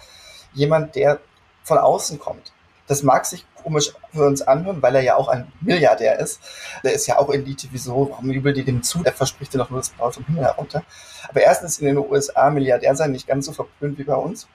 jemand, 0.52 0.96
der 0.96 1.20
von 1.62 1.78
außen 1.78 2.18
kommt. 2.18 2.52
Das 2.88 3.02
mag 3.02 3.24
sich 3.24 3.46
komisch 3.54 3.92
für 4.12 4.26
uns 4.26 4.42
anhören, 4.42 4.82
weil 4.82 4.96
er 4.96 5.02
ja 5.02 5.16
auch 5.16 5.28
ein 5.28 5.50
Milliardär 5.60 6.18
ist. 6.18 6.40
Der 6.82 6.92
ist 6.92 7.06
ja 7.06 7.18
auch 7.18 7.30
Elite. 7.30 7.68
Wieso? 7.70 8.10
Warum 8.10 8.30
jubelt 8.30 8.56
die 8.56 8.64
dem 8.64 8.82
zu? 8.82 9.02
Der 9.02 9.12
verspricht 9.12 9.54
dir 9.54 9.58
doch 9.58 9.70
nur 9.70 9.78
das 9.78 9.90
Blaue 9.90 10.12
vom 10.12 10.24
Himmel 10.26 10.44
herunter. 10.44 10.82
Aber 11.28 11.40
erstens 11.40 11.78
in 11.78 11.86
den 11.86 11.98
USA 11.98 12.50
Milliardär 12.50 12.94
sein 12.96 13.12
nicht 13.12 13.26
ganz 13.26 13.46
so 13.46 13.52
verpönt 13.52 13.98
wie 13.98 14.04
bei 14.04 14.16
uns. 14.16 14.48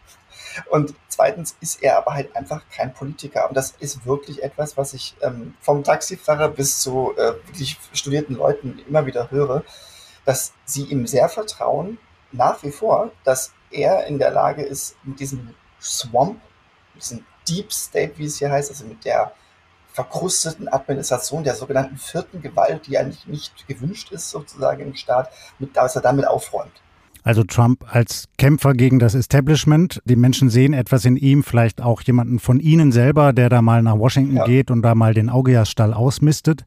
Und 0.70 0.94
zweitens 1.08 1.56
ist 1.62 1.84
er 1.84 1.98
aber 1.98 2.14
halt 2.14 2.36
einfach 2.36 2.62
kein 2.72 2.94
Politiker. 2.94 3.48
Und 3.48 3.56
das 3.56 3.76
ist 3.80 4.06
wirklich 4.06 4.44
etwas, 4.44 4.78
was 4.78 4.94
ich 4.94 5.16
ähm, 5.22 5.56
vom 5.62 5.84
Taxifahrer 5.84 6.50
bis 6.50 6.80
zu 6.80 7.14
äh, 7.18 7.34
wirklich 7.48 7.78
studierten 7.94 8.36
Leuten 8.36 8.80
immer 8.88 9.06
wieder 9.06 9.32
höre, 9.32 9.64
dass 10.26 10.54
sie 10.66 10.84
ihm 10.84 11.08
sehr 11.08 11.30
vertrauen, 11.30 11.98
nach 12.32 12.62
wie 12.64 12.72
vor, 12.72 13.12
dass 13.24 13.54
er 13.72 14.06
in 14.08 14.20
der 14.20 14.32
Lage 14.32 14.64
ist, 14.64 14.96
mit 15.04 15.20
diesem 15.20 15.54
Swamp, 15.82 16.42
mit 16.94 17.04
diesem 17.04 17.26
Deep 17.48 17.72
State, 17.72 18.18
wie 18.18 18.26
es 18.26 18.40
hier 18.40 18.52
heißt, 18.52 18.70
also 18.70 18.86
mit 18.86 19.06
der 19.06 19.32
verkrusteten 19.94 20.68
Administration 20.68 21.44
der 21.44 21.56
sogenannten 21.56 21.98
vierten 21.98 22.42
Gewalt, 22.42 22.86
die 22.86 22.98
eigentlich 22.98 23.26
nicht 23.26 23.68
gewünscht 23.68 24.12
ist, 24.12 24.30
sozusagen 24.30 24.84
im 24.84 24.96
Staat, 24.96 25.32
mit, 25.58 25.76
dass 25.76 25.96
er 25.96 26.04
damit 26.04 26.28
aufräumt. 26.28 26.82
Also 27.28 27.44
Trump 27.44 27.84
als 27.94 28.30
Kämpfer 28.38 28.74
gegen 28.74 29.00
das 29.00 29.14
Establishment. 29.14 30.02
Die 30.06 30.16
Menschen 30.16 30.50
sehen 30.50 30.72
etwas 30.72 31.04
in 31.04 31.18
ihm, 31.18 31.44
vielleicht 31.44 31.82
auch 31.82 32.02
jemanden 32.04 32.40
von 32.40 32.62
Ihnen 32.62 32.94
selber, 32.94 33.34
der 33.34 33.50
da 33.50 33.62
mal 33.62 33.84
nach 33.84 34.00
Washington 34.00 34.38
ja. 34.38 34.46
geht 34.46 34.72
und 34.72 34.82
da 34.82 34.96
mal 34.96 35.14
den 35.14 35.30
Augeas-Stall 35.30 35.94
ausmistet. 35.94 36.64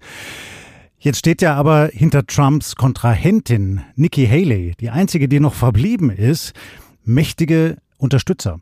Jetzt 0.98 1.16
steht 1.16 1.40
ja 1.40 1.54
aber 1.54 1.88
hinter 1.90 2.26
Trumps 2.26 2.76
Kontrahentin 2.76 3.80
Nikki 3.96 4.26
Haley, 4.26 4.74
die 4.78 4.90
einzige, 4.90 5.28
die 5.28 5.40
noch 5.40 5.54
verblieben 5.54 6.10
ist, 6.10 6.52
mächtige 7.04 7.78
Unterstützer. 7.96 8.60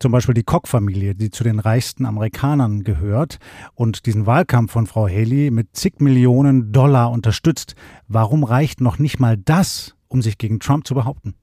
Zum 0.00 0.10
Beispiel 0.10 0.34
die 0.34 0.42
Koch-Familie, 0.42 1.14
die 1.14 1.30
zu 1.30 1.44
den 1.44 1.60
reichsten 1.60 2.06
Amerikanern 2.06 2.82
gehört 2.82 3.38
und 3.76 4.06
diesen 4.06 4.26
Wahlkampf 4.26 4.72
von 4.72 4.88
Frau 4.88 5.06
Haley 5.06 5.52
mit 5.52 5.76
zig 5.76 6.00
Millionen 6.00 6.72
Dollar 6.72 7.12
unterstützt. 7.12 7.76
Warum 8.08 8.42
reicht 8.42 8.80
noch 8.80 8.98
nicht 8.98 9.20
mal 9.20 9.36
das, 9.36 9.95
um 10.08 10.22
sich 10.22 10.38
gegen 10.38 10.60
Trump 10.60 10.86
zu 10.86 10.94
behaupten? 10.94 11.34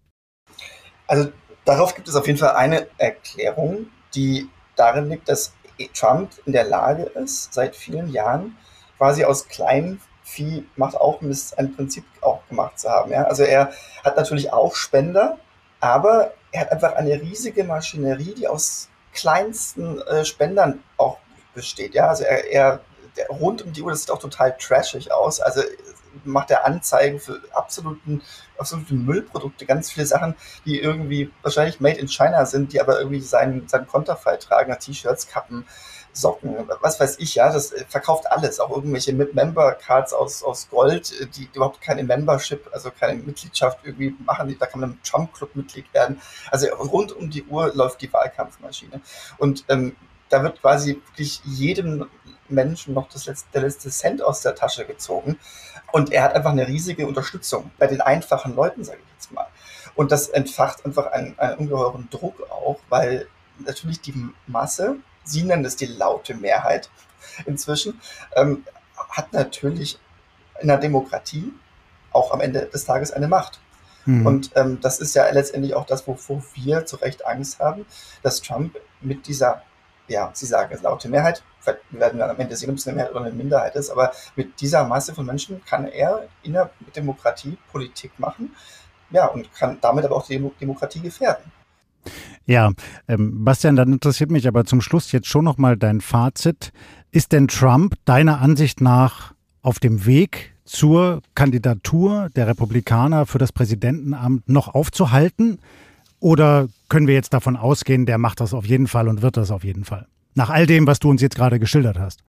Also 1.08 1.32
darauf 1.66 1.96
gibt 1.96 2.08
es 2.08 2.16
auf 2.16 2.28
jeden 2.28 2.40
Fall 2.40 2.56
eine 2.56 2.88
Erklärung, 2.98 3.88
die 4.16 4.50
darin 4.76 5.10
liegt, 5.10 5.30
dass 5.30 5.54
Trump 5.94 6.32
in 6.46 6.54
der 6.54 6.64
Lage 6.64 7.04
ist, 7.04 7.54
seit 7.54 7.76
vielen 7.76 8.10
Jahren 8.10 8.58
quasi 8.98 9.26
aus 9.26 9.48
kleinen 9.48 10.00
Vieh 10.24 10.66
macht 10.78 10.96
auch 10.96 11.20
Mist 11.22 11.60
ein 11.60 11.76
Prinzip 11.76 12.06
auch 12.22 12.48
gemacht 12.48 12.80
zu 12.80 12.90
haben. 12.90 13.12
Ja? 13.12 13.24
Also 13.24 13.44
er 13.44 13.72
hat 14.04 14.16
natürlich 14.16 14.54
auch 14.54 14.76
Spender, 14.76 15.38
aber 15.82 16.34
er 16.52 16.62
hat 16.62 16.72
einfach 16.72 16.94
eine 16.94 17.22
riesige 17.22 17.64
Maschinerie, 17.66 18.34
die 18.34 18.48
aus 18.48 18.90
kleinsten 19.14 20.02
äh, 20.02 20.24
Spendern 20.24 20.82
auch 20.98 21.18
besteht. 21.54 21.94
Ja? 21.94 22.08
Also 22.08 22.24
er, 22.24 22.50
er 22.52 22.80
rund 23.30 23.62
um 23.64 23.74
die 23.74 23.82
Uhr, 23.82 23.92
das 23.92 24.02
sieht 24.02 24.12
auch 24.12 24.20
total 24.20 24.56
trashig 24.58 25.12
aus. 25.12 25.42
Also 25.42 25.62
macht 26.24 26.52
er 26.52 26.66
Anzeigen 26.66 27.20
für 27.20 27.42
absoluten, 27.54 28.22
absolute 28.58 28.94
Müllprodukte, 28.94 29.66
ganz 29.66 29.92
viele 29.92 30.06
Sachen, 30.06 30.36
die 30.66 30.80
irgendwie 30.80 31.32
wahrscheinlich 31.42 31.80
made 31.80 32.00
in 32.00 32.08
China 32.08 32.46
sind, 32.46 32.74
die 32.74 32.82
aber 32.82 33.00
irgendwie 33.00 33.22
seinen, 33.22 33.68
seinen 33.68 33.88
Konterfei 33.88 34.38
tragen, 34.38 34.76
T-Shirts, 34.78 35.28
Kappen, 35.28 35.66
Socken, 36.14 36.56
was 36.82 37.00
weiß 37.00 37.18
ich, 37.20 37.36
ja, 37.36 37.52
das 37.52 37.74
verkauft 37.90 38.32
alles, 38.32 38.60
auch 38.60 38.70
irgendwelche 38.70 39.14
Member-Cards 39.14 40.14
aus, 40.14 40.44
aus 40.44 40.70
Gold, 40.70 41.12
die 41.36 41.50
überhaupt 41.54 41.82
keine 41.82 42.04
Membership, 42.04 42.70
also 42.72 42.92
keine 42.92 43.22
Mitgliedschaft 43.22 43.80
irgendwie 43.84 44.16
machen, 44.24 44.56
da 44.60 44.68
kann 44.68 44.82
man 44.82 44.92
im 44.92 45.04
Trump-Club 45.04 45.56
Mitglied 45.56 45.92
werden. 45.94 46.22
Also 46.52 46.68
rund 46.68 47.12
um 47.14 47.32
die 47.32 47.44
Uhr 47.46 47.74
läuft 47.74 48.02
die 48.02 48.14
Wahlkampfmaschine. 48.14 49.02
Und 49.40 49.66
ähm, 49.70 49.96
da 50.34 50.42
wird 50.42 50.62
quasi 50.62 51.00
wirklich 51.08 51.42
jedem 51.46 52.10
Menschen 52.50 52.94
noch 52.94 53.08
das 53.10 53.28
letzte, 53.28 53.48
der 53.54 53.62
letzte 53.62 53.90
Cent 53.90 54.22
aus 54.22 54.42
der 54.42 54.56
Tasche 54.56 54.86
gezogen. 54.86 55.38
Und 55.92 56.12
er 56.12 56.24
hat 56.24 56.34
einfach 56.34 56.52
eine 56.52 56.68
riesige 56.68 57.06
Unterstützung 57.06 57.70
bei 57.78 57.86
den 57.86 58.02
einfachen 58.02 58.56
Leuten, 58.56 58.84
sage 58.84 59.00
ich 59.06 59.14
jetzt 59.14 59.32
mal. 59.32 59.48
Und 59.96 60.12
das 60.12 60.28
entfacht 60.28 60.86
einfach 60.86 61.08
einen, 61.12 61.38
einen 61.38 61.58
ungeheuren 61.58 62.08
Druck 62.10 62.42
auch, 62.50 62.80
weil 62.90 63.28
natürlich 63.60 64.02
die 64.02 64.16
Masse, 64.48 64.96
sie 65.24 65.44
nennen 65.44 65.66
es 65.66 65.76
die 65.76 65.86
laute 65.86 66.34
Mehrheit 66.34 66.90
inzwischen, 67.46 68.02
ähm, 68.36 68.66
hat 69.10 69.34
natürlich 69.34 70.00
in 70.62 70.68
der 70.68 70.78
Demokratie 70.78 71.54
auch 72.12 72.32
am 72.32 72.42
Ende 72.42 72.66
des 72.66 72.86
Tages 72.86 73.12
eine 73.12 73.28
Macht. 73.28 73.60
Mhm. 74.06 74.26
Und 74.26 74.52
ähm, 74.56 74.80
das 74.82 75.00
ist 75.00 75.14
ja 75.14 75.30
letztendlich 75.30 75.76
auch 75.76 75.86
das, 75.86 76.08
wovor 76.08 76.44
wir 76.56 76.88
zu 76.88 76.96
Recht 76.98 77.26
Angst 77.26 77.60
haben, 77.60 77.86
dass 78.24 78.42
Trump 78.42 78.78
mit 79.02 79.28
dieser, 79.28 79.62
ja, 80.08 80.32
Sie 80.34 80.46
sagen 80.46 80.74
es 80.74 80.82
laute 80.82 81.10
Mehrheit, 81.10 81.44
wir 81.66 82.00
werden 82.00 82.20
dann 82.20 82.30
am 82.30 82.40
Ende 82.40 82.56
sehen, 82.56 82.70
ob 82.72 82.78
es 82.78 82.88
eine 82.88 82.98
Mehrheit 82.98 83.12
oder 83.12 83.26
eine 83.26 83.34
Minderheit 83.34 83.76
ist, 83.76 83.90
aber 83.90 84.12
mit 84.36 84.60
dieser 84.60 84.86
Masse 84.86 85.14
von 85.14 85.26
Menschen 85.26 85.64
kann 85.66 85.88
er 85.88 86.28
in 86.44 86.54
der 86.54 86.70
Demokratie 86.96 87.58
Politik 87.72 88.12
machen, 88.20 88.54
ja, 89.12 89.28
und 89.28 89.54
kann 89.54 89.78
damit 89.82 90.06
aber 90.06 90.16
auch 90.16 90.26
die 90.26 90.44
Demokratie 90.60 91.00
gefährden. 91.00 91.52
Ja, 92.46 92.72
ähm, 93.08 93.46
Bastian, 93.46 93.78
dann 93.78 93.94
interessiert 93.94 94.30
mich 94.30 94.48
aber 94.48 94.66
zum 94.66 94.82
Schluss 94.82 95.12
jetzt 95.14 95.28
schon 95.28 95.46
nochmal 95.46 95.78
dein 95.78 96.02
Fazit. 96.02 96.74
Ist 97.12 97.32
denn 97.32 97.48
Trump 97.48 97.96
deiner 98.06 98.42
Ansicht 98.42 98.82
nach 98.82 99.34
auf 99.62 99.80
dem 99.80 100.06
Weg 100.06 100.54
zur 100.66 101.22
Kandidatur 101.36 102.30
der 102.36 102.48
Republikaner 102.48 103.26
für 103.26 103.38
das 103.38 103.54
Präsidentenamt 103.54 104.50
noch 104.50 104.74
aufzuhalten? 104.74 105.60
Oder 106.20 106.68
können 106.94 107.08
wir 107.08 107.16
jetzt 107.16 107.34
davon 107.34 107.58
ausgehen, 107.58 108.06
der 108.06 108.20
macht 108.20 108.40
das 108.40 108.54
auf 108.54 108.68
jeden 108.68 108.86
Fall 108.86 109.08
und 109.08 109.24
wird 109.24 109.36
das 109.36 109.50
auf 109.50 109.64
jeden 109.64 109.84
Fall? 109.84 110.06
Nach 110.36 110.52
all 110.52 110.68
dem, 110.68 110.86
was 110.86 111.00
du 111.00 111.10
uns 111.10 111.24
jetzt 111.24 111.36
gerade 111.36 111.58
geschildert 111.58 111.98
hast. 111.98 112.20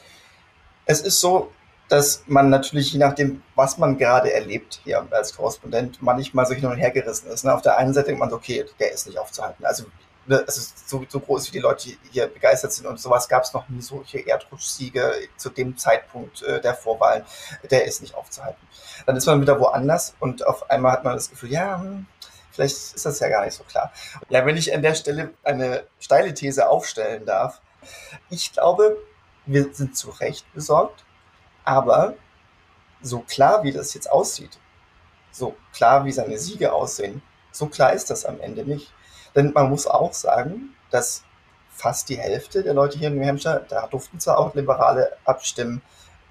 Es 0.87 1.03
ist 1.03 1.21
so, 1.21 1.53
dass 1.91 2.25
man 2.29 2.49
natürlich, 2.49 2.91
je 2.95 2.99
nachdem, 2.99 3.43
was 3.57 3.77
man 3.77 3.99
gerade 3.99 4.33
erlebt 4.33 4.81
hier 4.83 5.07
als 5.11 5.37
Korrespondent, 5.37 6.01
manchmal 6.01 6.47
so 6.47 6.55
hin 6.55 6.65
und 6.65 6.79
her 6.79 6.91
gerissen 6.93 7.29
ist. 7.29 7.45
Ne? 7.45 7.53
Auf 7.53 7.61
der 7.61 7.77
einen 7.77 7.93
Seite 7.93 8.07
denkt 8.07 8.21
man 8.21 8.31
so, 8.31 8.37
okay, 8.37 8.65
der 8.81 8.91
ist 8.91 9.07
nicht 9.07 9.19
aufzuhalten. 9.19 9.67
Also 9.67 9.85
also 10.29 10.73
so, 10.87 11.05
so 11.09 11.21
groß, 11.21 11.49
wie 11.49 11.53
die 11.53 11.59
Leute 11.59 11.91
hier 12.11 12.27
begeistert 12.27 12.73
sind 12.73 12.87
und 12.87 12.99
sowas 12.99 13.29
gab 13.29 13.43
es 13.43 13.53
noch 13.53 13.69
nie, 13.69 13.83
solche 13.83 14.27
Erdrutschsiege 14.27 15.13
zu 15.37 15.51
dem 15.51 15.77
Zeitpunkt 15.77 16.43
äh, 16.43 16.61
der 16.61 16.75
Vorwahlen, 16.75 17.25
der 17.71 17.85
ist 17.85 18.01
nicht 18.01 18.15
aufzuhalten. 18.15 18.67
Dann 19.07 19.17
ist 19.17 19.27
man 19.27 19.41
wieder 19.41 19.61
woanders 19.61 20.15
und 20.21 20.47
auf 20.47 20.71
einmal 20.71 20.93
hat 20.93 21.05
man 21.05 21.15
das 21.15 21.29
Gefühl, 21.29 21.53
ja, 21.53 21.79
hm, 21.81 22.07
vielleicht 22.55 22.95
ist 22.95 23.05
das 23.05 23.21
ja 23.21 23.29
gar 23.29 23.45
nicht 23.45 23.55
so 23.55 23.65
klar. 23.65 23.93
Ja, 24.29 24.47
wenn 24.47 24.57
ich 24.57 24.73
an 24.75 24.83
der 24.83 24.95
Stelle 24.95 25.35
eine 25.43 25.85
steile 25.99 26.33
These 26.33 26.69
aufstellen 26.69 27.27
darf, 27.27 27.61
ich 28.31 28.53
glaube, 28.53 28.97
wir 29.47 29.75
sind 29.75 29.97
zu 29.97 30.11
Recht 30.11 30.51
besorgt, 30.55 31.05
aber 31.65 32.15
so 33.03 33.21
klar, 33.21 33.63
wie 33.65 33.73
das 33.73 33.93
jetzt 33.95 34.11
aussieht, 34.11 34.59
so 35.31 35.57
klar, 35.73 36.05
wie 36.05 36.13
seine 36.13 36.39
Siege 36.39 36.73
aussehen, 36.73 37.23
so 37.51 37.67
klar 37.67 37.93
ist 37.93 38.11
das 38.11 38.25
am 38.25 38.41
Ende 38.41 38.65
nicht. 38.65 38.93
Denn 39.35 39.53
man 39.53 39.69
muss 39.69 39.87
auch 39.87 40.13
sagen, 40.13 40.75
dass 40.91 41.25
fast 41.71 42.09
die 42.09 42.19
Hälfte 42.19 42.63
der 42.63 42.75
Leute 42.75 42.99
hier 42.99 43.09
in 43.09 43.19
New 43.19 43.27
Hampshire, 43.27 43.67
da 43.69 43.89
durften 43.89 44.21
zwar 44.21 44.39
auch 44.39 44.55
Liberale 44.55 45.17
abstimmen, 45.25 45.83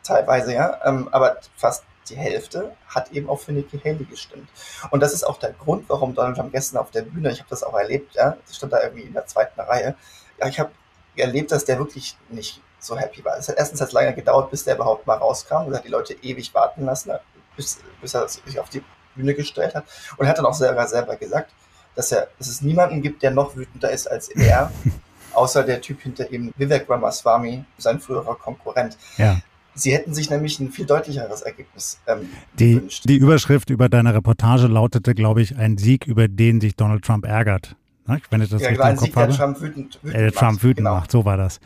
teilweise, 0.04 0.54
ja, 0.54 0.80
ähm, 0.86 1.10
aber 1.12 1.38
fast 1.58 1.84
die 2.10 2.16
Hälfte 2.16 2.76
hat 2.88 3.12
eben 3.12 3.30
auch 3.30 3.40
für 3.40 3.52
Nikki 3.52 3.80
Haley 3.80 4.06
gestimmt. 4.06 4.50
Und 4.92 5.02
das 5.02 5.14
ist 5.14 5.24
auch 5.24 5.38
der 5.38 5.54
Grund, 5.54 5.86
warum 5.88 6.14
Donald 6.16 6.38
Trump 6.38 6.52
gestern 6.52 6.78
auf 6.80 6.92
der 6.92 7.04
Bühne, 7.04 7.32
ich 7.32 7.40
habe 7.40 7.50
das 7.50 7.64
auch 7.64 7.78
erlebt, 7.78 8.16
ja, 8.16 8.38
ich 8.50 8.56
stand 8.56 8.74
da 8.74 8.82
irgendwie 8.82 9.04
in 9.04 9.14
der 9.14 9.26
zweiten 9.26 9.60
Reihe, 9.60 9.96
ja, 10.40 10.48
ich 10.48 10.60
habe 10.60 10.72
erlebt, 11.16 11.52
dass 11.52 11.66
der 11.66 11.78
wirklich 11.78 12.18
nicht 12.30 12.62
so 12.80 12.98
happy 12.98 13.24
war. 13.24 13.38
Es 13.38 13.48
hat 13.48 13.58
erstens 13.58 13.82
hat 13.82 13.90
es 13.90 13.94
lange 13.94 14.14
gedauert, 14.14 14.52
bis 14.52 14.64
der 14.64 14.76
überhaupt 14.76 15.08
mal 15.08 15.18
rauskam 15.18 15.66
und 15.68 15.76
hat 15.76 15.86
die 15.86 15.90
Leute 15.90 16.16
ewig 16.22 16.54
warten 16.54 16.86
lassen, 16.86 17.12
bis, 17.56 17.80
bis 18.02 18.14
er 18.14 18.28
sich 18.28 18.60
auf 18.60 18.70
die 18.70 18.84
Bühne 19.16 19.34
gestellt 19.34 19.76
hat. 19.76 19.86
Und 20.18 20.26
er 20.26 20.30
hat 20.30 20.38
dann 20.38 20.46
auch 20.46 20.54
selber, 20.54 20.86
selber 20.88 21.16
gesagt, 21.16 21.52
dass, 21.96 22.12
er, 22.12 22.28
dass 22.38 22.48
es 22.48 22.62
niemanden 22.62 23.02
gibt, 23.02 23.24
der 23.24 23.32
noch 23.32 23.56
wütender 23.56 23.92
ist 23.92 24.08
als 24.08 24.30
er, 24.30 24.72
außer 25.34 25.64
der 25.64 25.82
Typ 25.82 26.02
hinter 26.02 26.30
ihm, 26.32 26.54
Vivek 26.58 26.90
Ramaswamy, 26.90 27.64
sein 27.78 28.00
früherer 28.00 28.36
Konkurrent. 28.36 28.98
Ja. 29.18 29.38
Sie 29.76 29.92
hätten 29.92 30.14
sich 30.14 30.30
nämlich 30.30 30.60
ein 30.60 30.72
viel 30.72 30.86
deutlicheres 30.86 31.42
Ergebnis 31.42 32.00
ähm, 32.08 32.30
die, 32.60 32.76
gewünscht. 32.76 33.06
Die 33.08 33.18
Überschrift 33.18 33.70
über 33.70 33.90
deine 33.90 34.14
Reportage 34.14 34.68
lautete, 34.68 35.16
glaube 35.16 35.42
ich, 35.42 35.58
ein 35.58 35.78
Sieg, 35.78 36.06
über 36.06 36.28
den 36.28 36.62
sich 36.62 36.76
Donald 36.76 37.04
Trump 37.04 37.26
ärgert. 37.26 37.76
Ne? 38.06 38.22
Wenn 38.30 38.42
ich 38.42 38.50
das 38.50 38.62
ja, 38.62 38.70
richtig 38.70 38.86
im 38.86 38.96
Kopf 38.96 39.06
Sieg, 39.06 39.16
habe. 39.16 39.28
Der 39.28 39.38
Trump 39.38 39.62
wütend, 39.62 40.00
wütend 40.04 40.22
äh, 40.22 40.32
Trump 40.32 40.64
wütend 40.64 40.78
genau. 40.78 40.96
macht, 40.96 41.12
so 41.12 41.26
war 41.26 41.38
das. 41.38 41.60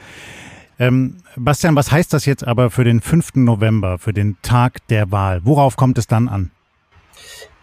Ähm, 0.79 1.17
Bastian, 1.35 1.75
was 1.75 1.91
heißt 1.91 2.13
das 2.13 2.25
jetzt 2.25 2.45
aber 2.45 2.69
für 2.69 2.83
den 2.83 3.01
5. 3.01 3.35
November, 3.35 3.97
für 3.97 4.13
den 4.13 4.37
Tag 4.41 4.87
der 4.87 5.11
Wahl? 5.11 5.41
Worauf 5.43 5.75
kommt 5.75 5.97
es 5.97 6.07
dann 6.07 6.29
an? 6.29 6.51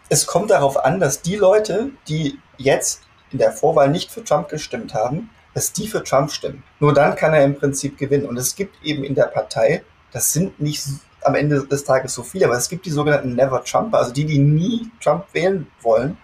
Es 0.09 0.27
kommt 0.27 0.51
darauf 0.51 0.85
an, 0.85 1.01
dass 1.01 1.23
die 1.23 1.37
Leute, 1.37 1.91
die 2.09 2.39
jetzt 2.59 3.03
in 3.31 3.39
der 3.39 3.53
Vorwahl 3.53 3.91
nicht 3.91 4.11
für 4.11 4.23
Trump 4.23 4.49
gestimmt 4.49 4.95
haben, 4.95 5.31
dass 5.55 5.73
die 5.73 5.87
für 5.87 6.03
Trump 6.03 6.31
stimmen. 6.31 6.65
Nur 6.81 6.93
dann 6.93 7.15
kann 7.15 7.33
er 7.33 7.45
im 7.45 7.55
Prinzip 7.55 7.97
gewinnen. 7.97 8.27
Und 8.27 8.37
es 8.37 8.57
gibt 8.57 8.75
eben 8.85 9.05
in 9.05 9.15
der 9.15 9.25
Partei, 9.25 9.83
das 10.15 10.33
sind 10.33 10.61
nicht 10.61 10.83
am 11.23 11.35
Ende 11.35 11.67
des 11.67 11.85
Tages 11.85 12.15
so 12.15 12.23
viele, 12.23 12.47
aber 12.47 12.57
es 12.57 12.69
gibt 12.69 12.87
die 12.87 12.91
sogenannten 12.91 13.35
Never 13.35 13.63
Trumper, 13.65 13.99
also 13.99 14.13
die, 14.13 14.25
die 14.25 14.39
nie 14.39 14.91
Trump 15.03 15.27
wählen 15.33 15.67
wollen. 15.83 16.17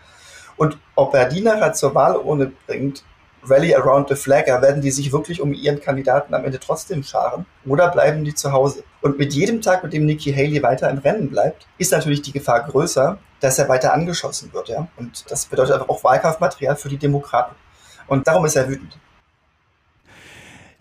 Und 0.56 0.78
ob 0.94 1.14
er 1.14 1.28
die 1.28 1.40
nachher 1.40 1.72
zur 1.72 1.94
Wahl 1.94 2.16
ohne 2.16 2.52
bringt, 2.66 3.02
Rally 3.42 3.74
Around 3.74 4.10
the 4.10 4.14
Flagger, 4.14 4.60
werden 4.62 4.82
die 4.82 4.90
sich 4.90 5.12
wirklich 5.12 5.40
um 5.40 5.52
ihren 5.54 5.80
Kandidaten 5.80 6.34
am 6.34 6.44
Ende 6.44 6.60
trotzdem 6.60 7.02
scharen 7.02 7.46
oder 7.66 7.88
bleiben 7.88 8.22
die 8.24 8.34
zu 8.34 8.52
Hause? 8.52 8.84
Und 9.00 9.18
mit 9.18 9.32
jedem 9.32 9.60
Tag, 9.60 9.82
mit 9.82 9.92
dem 9.92 10.04
Nikki 10.04 10.32
Haley 10.32 10.62
weiter 10.62 10.90
im 10.90 10.98
Rennen 10.98 11.30
bleibt, 11.30 11.66
ist 11.78 11.90
natürlich 11.90 12.22
die 12.22 12.32
Gefahr 12.32 12.62
größer, 12.62 13.18
dass 13.40 13.58
er 13.58 13.68
weiter 13.68 13.94
angeschossen 13.94 14.52
wird. 14.52 14.68
Ja? 14.68 14.86
Und 14.98 15.28
das 15.30 15.46
bedeutet 15.46 15.74
einfach 15.74 15.88
auch 15.88 16.04
Wahlkampfmaterial 16.04 16.76
für 16.76 16.90
die 16.90 16.98
Demokraten. 16.98 17.56
Und 18.06 18.28
darum 18.28 18.44
ist 18.44 18.56
er 18.56 18.68
wütend. 18.68 18.98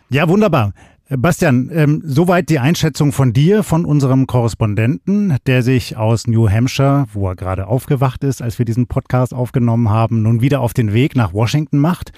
Ja, 0.10 0.28
wunderbar. 0.28 0.74
Bastian, 1.18 1.72
ähm, 1.74 2.04
soweit 2.06 2.50
die 2.50 2.60
Einschätzung 2.60 3.12
von 3.12 3.34
dir, 3.34 3.64
von 3.64 3.84
unserem 3.84 4.28
Korrespondenten, 4.28 5.38
der 5.48 5.64
sich 5.64 5.98
aus 5.98 6.28
New 6.28 6.48
Hampshire, 6.48 7.08
wo 7.14 7.28
er 7.30 7.36
gerade 7.36 7.66
aufgewacht 7.66 8.24
ist, 8.24 8.44
als 8.44 8.60
wir 8.60 8.66
diesen 8.66 8.86
Podcast 8.86 9.34
aufgenommen 9.34 9.90
haben, 9.90 10.22
nun 10.22 10.42
wieder 10.42 10.62
auf 10.62 10.76
den 10.76 10.94
Weg 10.94 11.16
nach 11.16 11.34
Washington 11.34 11.80
macht. 11.80 12.12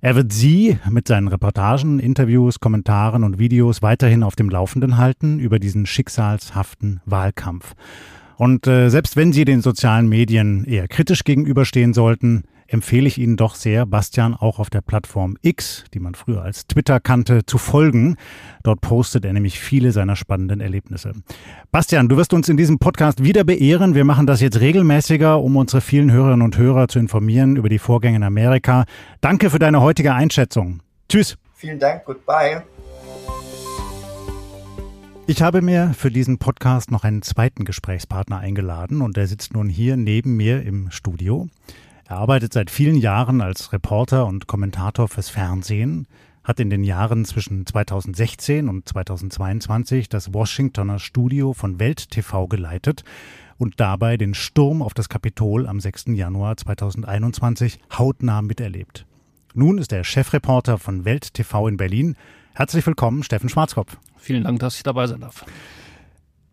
Er 0.00 0.16
wird 0.16 0.32
Sie 0.32 0.76
mit 0.90 1.06
seinen 1.06 1.28
Reportagen, 1.28 2.00
Interviews, 2.00 2.58
Kommentaren 2.58 3.22
und 3.22 3.38
Videos 3.38 3.80
weiterhin 3.80 4.24
auf 4.24 4.34
dem 4.34 4.50
Laufenden 4.50 4.98
halten 4.98 5.38
über 5.38 5.60
diesen 5.60 5.86
schicksalshaften 5.86 7.00
Wahlkampf. 7.06 7.74
Und 8.38 8.66
äh, 8.66 8.88
selbst 8.88 9.14
wenn 9.14 9.32
Sie 9.32 9.44
den 9.44 9.60
sozialen 9.60 10.08
Medien 10.08 10.64
eher 10.64 10.88
kritisch 10.88 11.22
gegenüberstehen 11.22 11.94
sollten, 11.94 12.42
empfehle 12.72 13.06
ich 13.06 13.18
Ihnen 13.18 13.36
doch 13.36 13.54
sehr, 13.54 13.86
Bastian 13.86 14.34
auch 14.34 14.58
auf 14.58 14.70
der 14.70 14.80
Plattform 14.80 15.36
X, 15.42 15.84
die 15.92 16.00
man 16.00 16.14
früher 16.14 16.42
als 16.42 16.66
Twitter 16.66 17.00
kannte, 17.00 17.44
zu 17.44 17.58
folgen. 17.58 18.16
Dort 18.62 18.80
postet 18.80 19.24
er 19.24 19.32
nämlich 19.32 19.60
viele 19.60 19.92
seiner 19.92 20.16
spannenden 20.16 20.60
Erlebnisse. 20.60 21.12
Bastian, 21.70 22.08
du 22.08 22.16
wirst 22.16 22.32
uns 22.32 22.48
in 22.48 22.56
diesem 22.56 22.78
Podcast 22.78 23.22
wieder 23.22 23.44
beehren. 23.44 23.94
Wir 23.94 24.04
machen 24.04 24.26
das 24.26 24.40
jetzt 24.40 24.60
regelmäßiger, 24.60 25.40
um 25.40 25.56
unsere 25.56 25.80
vielen 25.80 26.10
Hörerinnen 26.10 26.42
und 26.42 26.56
Hörer 26.56 26.88
zu 26.88 26.98
informieren 26.98 27.56
über 27.56 27.68
die 27.68 27.78
Vorgänge 27.78 28.16
in 28.16 28.22
Amerika. 28.22 28.84
Danke 29.20 29.50
für 29.50 29.58
deine 29.58 29.80
heutige 29.80 30.14
Einschätzung. 30.14 30.80
Tschüss. 31.08 31.36
Vielen 31.54 31.78
Dank. 31.78 32.04
Goodbye. 32.04 32.62
Ich 35.28 35.40
habe 35.40 35.62
mir 35.62 35.94
für 35.96 36.10
diesen 36.10 36.38
Podcast 36.38 36.90
noch 36.90 37.04
einen 37.04 37.22
zweiten 37.22 37.64
Gesprächspartner 37.64 38.38
eingeladen 38.38 39.02
und 39.02 39.16
der 39.16 39.28
sitzt 39.28 39.54
nun 39.54 39.68
hier 39.68 39.96
neben 39.96 40.36
mir 40.36 40.62
im 40.62 40.90
Studio. 40.90 41.48
Er 42.12 42.18
arbeitet 42.18 42.52
seit 42.52 42.70
vielen 42.70 42.96
Jahren 42.96 43.40
als 43.40 43.72
Reporter 43.72 44.26
und 44.26 44.46
Kommentator 44.46 45.08
fürs 45.08 45.30
Fernsehen, 45.30 46.06
hat 46.44 46.60
in 46.60 46.68
den 46.68 46.84
Jahren 46.84 47.24
zwischen 47.24 47.64
2016 47.64 48.68
und 48.68 48.86
2022 48.86 50.10
das 50.10 50.34
Washingtoner 50.34 50.98
Studio 50.98 51.54
von 51.54 51.80
Welt 51.80 52.10
TV 52.10 52.48
geleitet 52.48 53.02
und 53.56 53.80
dabei 53.80 54.18
den 54.18 54.34
Sturm 54.34 54.82
auf 54.82 54.92
das 54.92 55.08
Kapitol 55.08 55.66
am 55.66 55.80
6. 55.80 56.08
Januar 56.08 56.58
2021 56.58 57.80
hautnah 57.96 58.42
miterlebt. 58.42 59.06
Nun 59.54 59.78
ist 59.78 59.90
er 59.90 60.04
Chefreporter 60.04 60.76
von 60.76 61.06
Welt 61.06 61.32
TV 61.32 61.66
in 61.66 61.78
Berlin. 61.78 62.16
Herzlich 62.52 62.86
willkommen, 62.86 63.22
Steffen 63.22 63.48
Schwarzkopf. 63.48 63.96
Vielen 64.18 64.44
Dank, 64.44 64.60
dass 64.60 64.76
ich 64.76 64.82
dabei 64.82 65.06
sein 65.06 65.22
darf. 65.22 65.46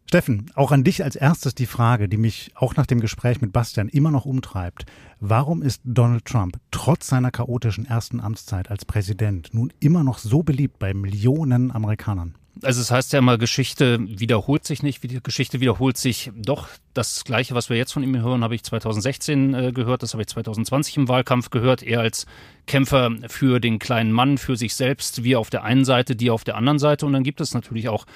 Steffen, 0.09 0.49
auch 0.55 0.71
an 0.71 0.83
dich 0.83 1.03
als 1.03 1.15
erstes 1.15 1.53
die 1.53 1.67
Frage, 1.67 2.09
die 2.09 2.17
mich 2.17 2.49
auch 2.55 2.75
nach 2.75 2.87
dem 2.87 2.99
Gespräch 2.99 3.41
mit 3.41 3.53
Bastian 3.53 3.89
immer 3.89 4.09
noch 4.09 4.25
umtreibt. 4.25 4.87
Warum 5.19 5.61
ist 5.61 5.81
Donald 5.83 6.25
Trump 6.25 6.57
trotz 6.71 7.05
seiner 7.05 7.29
chaotischen 7.29 7.85
ersten 7.85 8.19
Amtszeit 8.19 8.71
als 8.71 8.85
Präsident 8.85 9.53
nun 9.53 9.71
immer 9.79 10.03
noch 10.03 10.17
so 10.17 10.41
beliebt 10.41 10.79
bei 10.79 10.95
Millionen 10.95 11.69
Amerikanern? 11.69 12.33
Also 12.63 12.81
es 12.81 12.89
heißt 12.89 13.13
ja 13.13 13.19
immer, 13.19 13.37
Geschichte 13.37 13.99
wiederholt 14.01 14.65
sich 14.65 14.81
nicht, 14.81 15.23
Geschichte 15.23 15.59
wiederholt 15.59 15.97
sich 15.97 16.31
doch. 16.35 16.67
Das 16.95 17.23
Gleiche, 17.23 17.53
was 17.53 17.69
wir 17.69 17.77
jetzt 17.77 17.93
von 17.93 18.01
ihm 18.01 18.19
hören, 18.19 18.43
habe 18.43 18.55
ich 18.55 18.63
2016 18.63 19.53
äh, 19.53 19.71
gehört, 19.71 20.01
das 20.01 20.13
habe 20.13 20.23
ich 20.23 20.27
2020 20.27 20.97
im 20.97 21.07
Wahlkampf 21.07 21.51
gehört. 21.51 21.83
Er 21.83 21.99
als 21.99 22.25
Kämpfer 22.65 23.11
für 23.27 23.59
den 23.59 23.77
kleinen 23.77 24.11
Mann, 24.11 24.39
für 24.39 24.57
sich 24.57 24.73
selbst, 24.73 25.23
wir 25.23 25.39
auf 25.39 25.51
der 25.51 25.63
einen 25.63 25.85
Seite, 25.85 26.15
die 26.15 26.31
auf 26.31 26.43
der 26.43 26.57
anderen 26.57 26.79
Seite. 26.79 27.05
Und 27.05 27.13
dann 27.13 27.23
gibt 27.23 27.41
es 27.41 27.53
natürlich 27.53 27.89
auch 27.89 28.07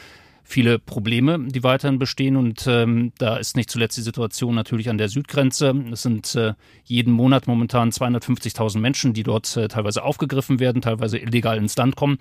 viele 0.43 0.77
Probleme, 0.77 1.39
die 1.39 1.63
weiterhin 1.63 2.00
bestehen. 2.00 2.35
Und 2.35 2.67
ähm, 2.67 3.13
da 3.17 3.38
ist 3.38 3.55
nicht 3.55 3.69
zuletzt 3.69 3.97
die 3.97 4.01
Situation 4.01 4.53
natürlich 4.55 4.89
an 4.89 4.97
der 4.97 5.09
Südgrenze. 5.09 5.73
Es 5.91 6.03
sind 6.03 6.35
äh, 6.35 6.53
jeden 6.83 7.13
Monat 7.13 7.47
momentan 7.47 7.91
250.000 7.91 8.79
Menschen, 8.79 9.13
die 9.13 9.23
dort 9.23 9.55
äh, 9.57 9.67
teilweise 9.67 10.03
aufgegriffen 10.03 10.59
werden, 10.59 10.81
teilweise 10.81 11.17
illegal 11.17 11.57
ins 11.57 11.77
Land 11.77 11.95
kommen. 11.95 12.17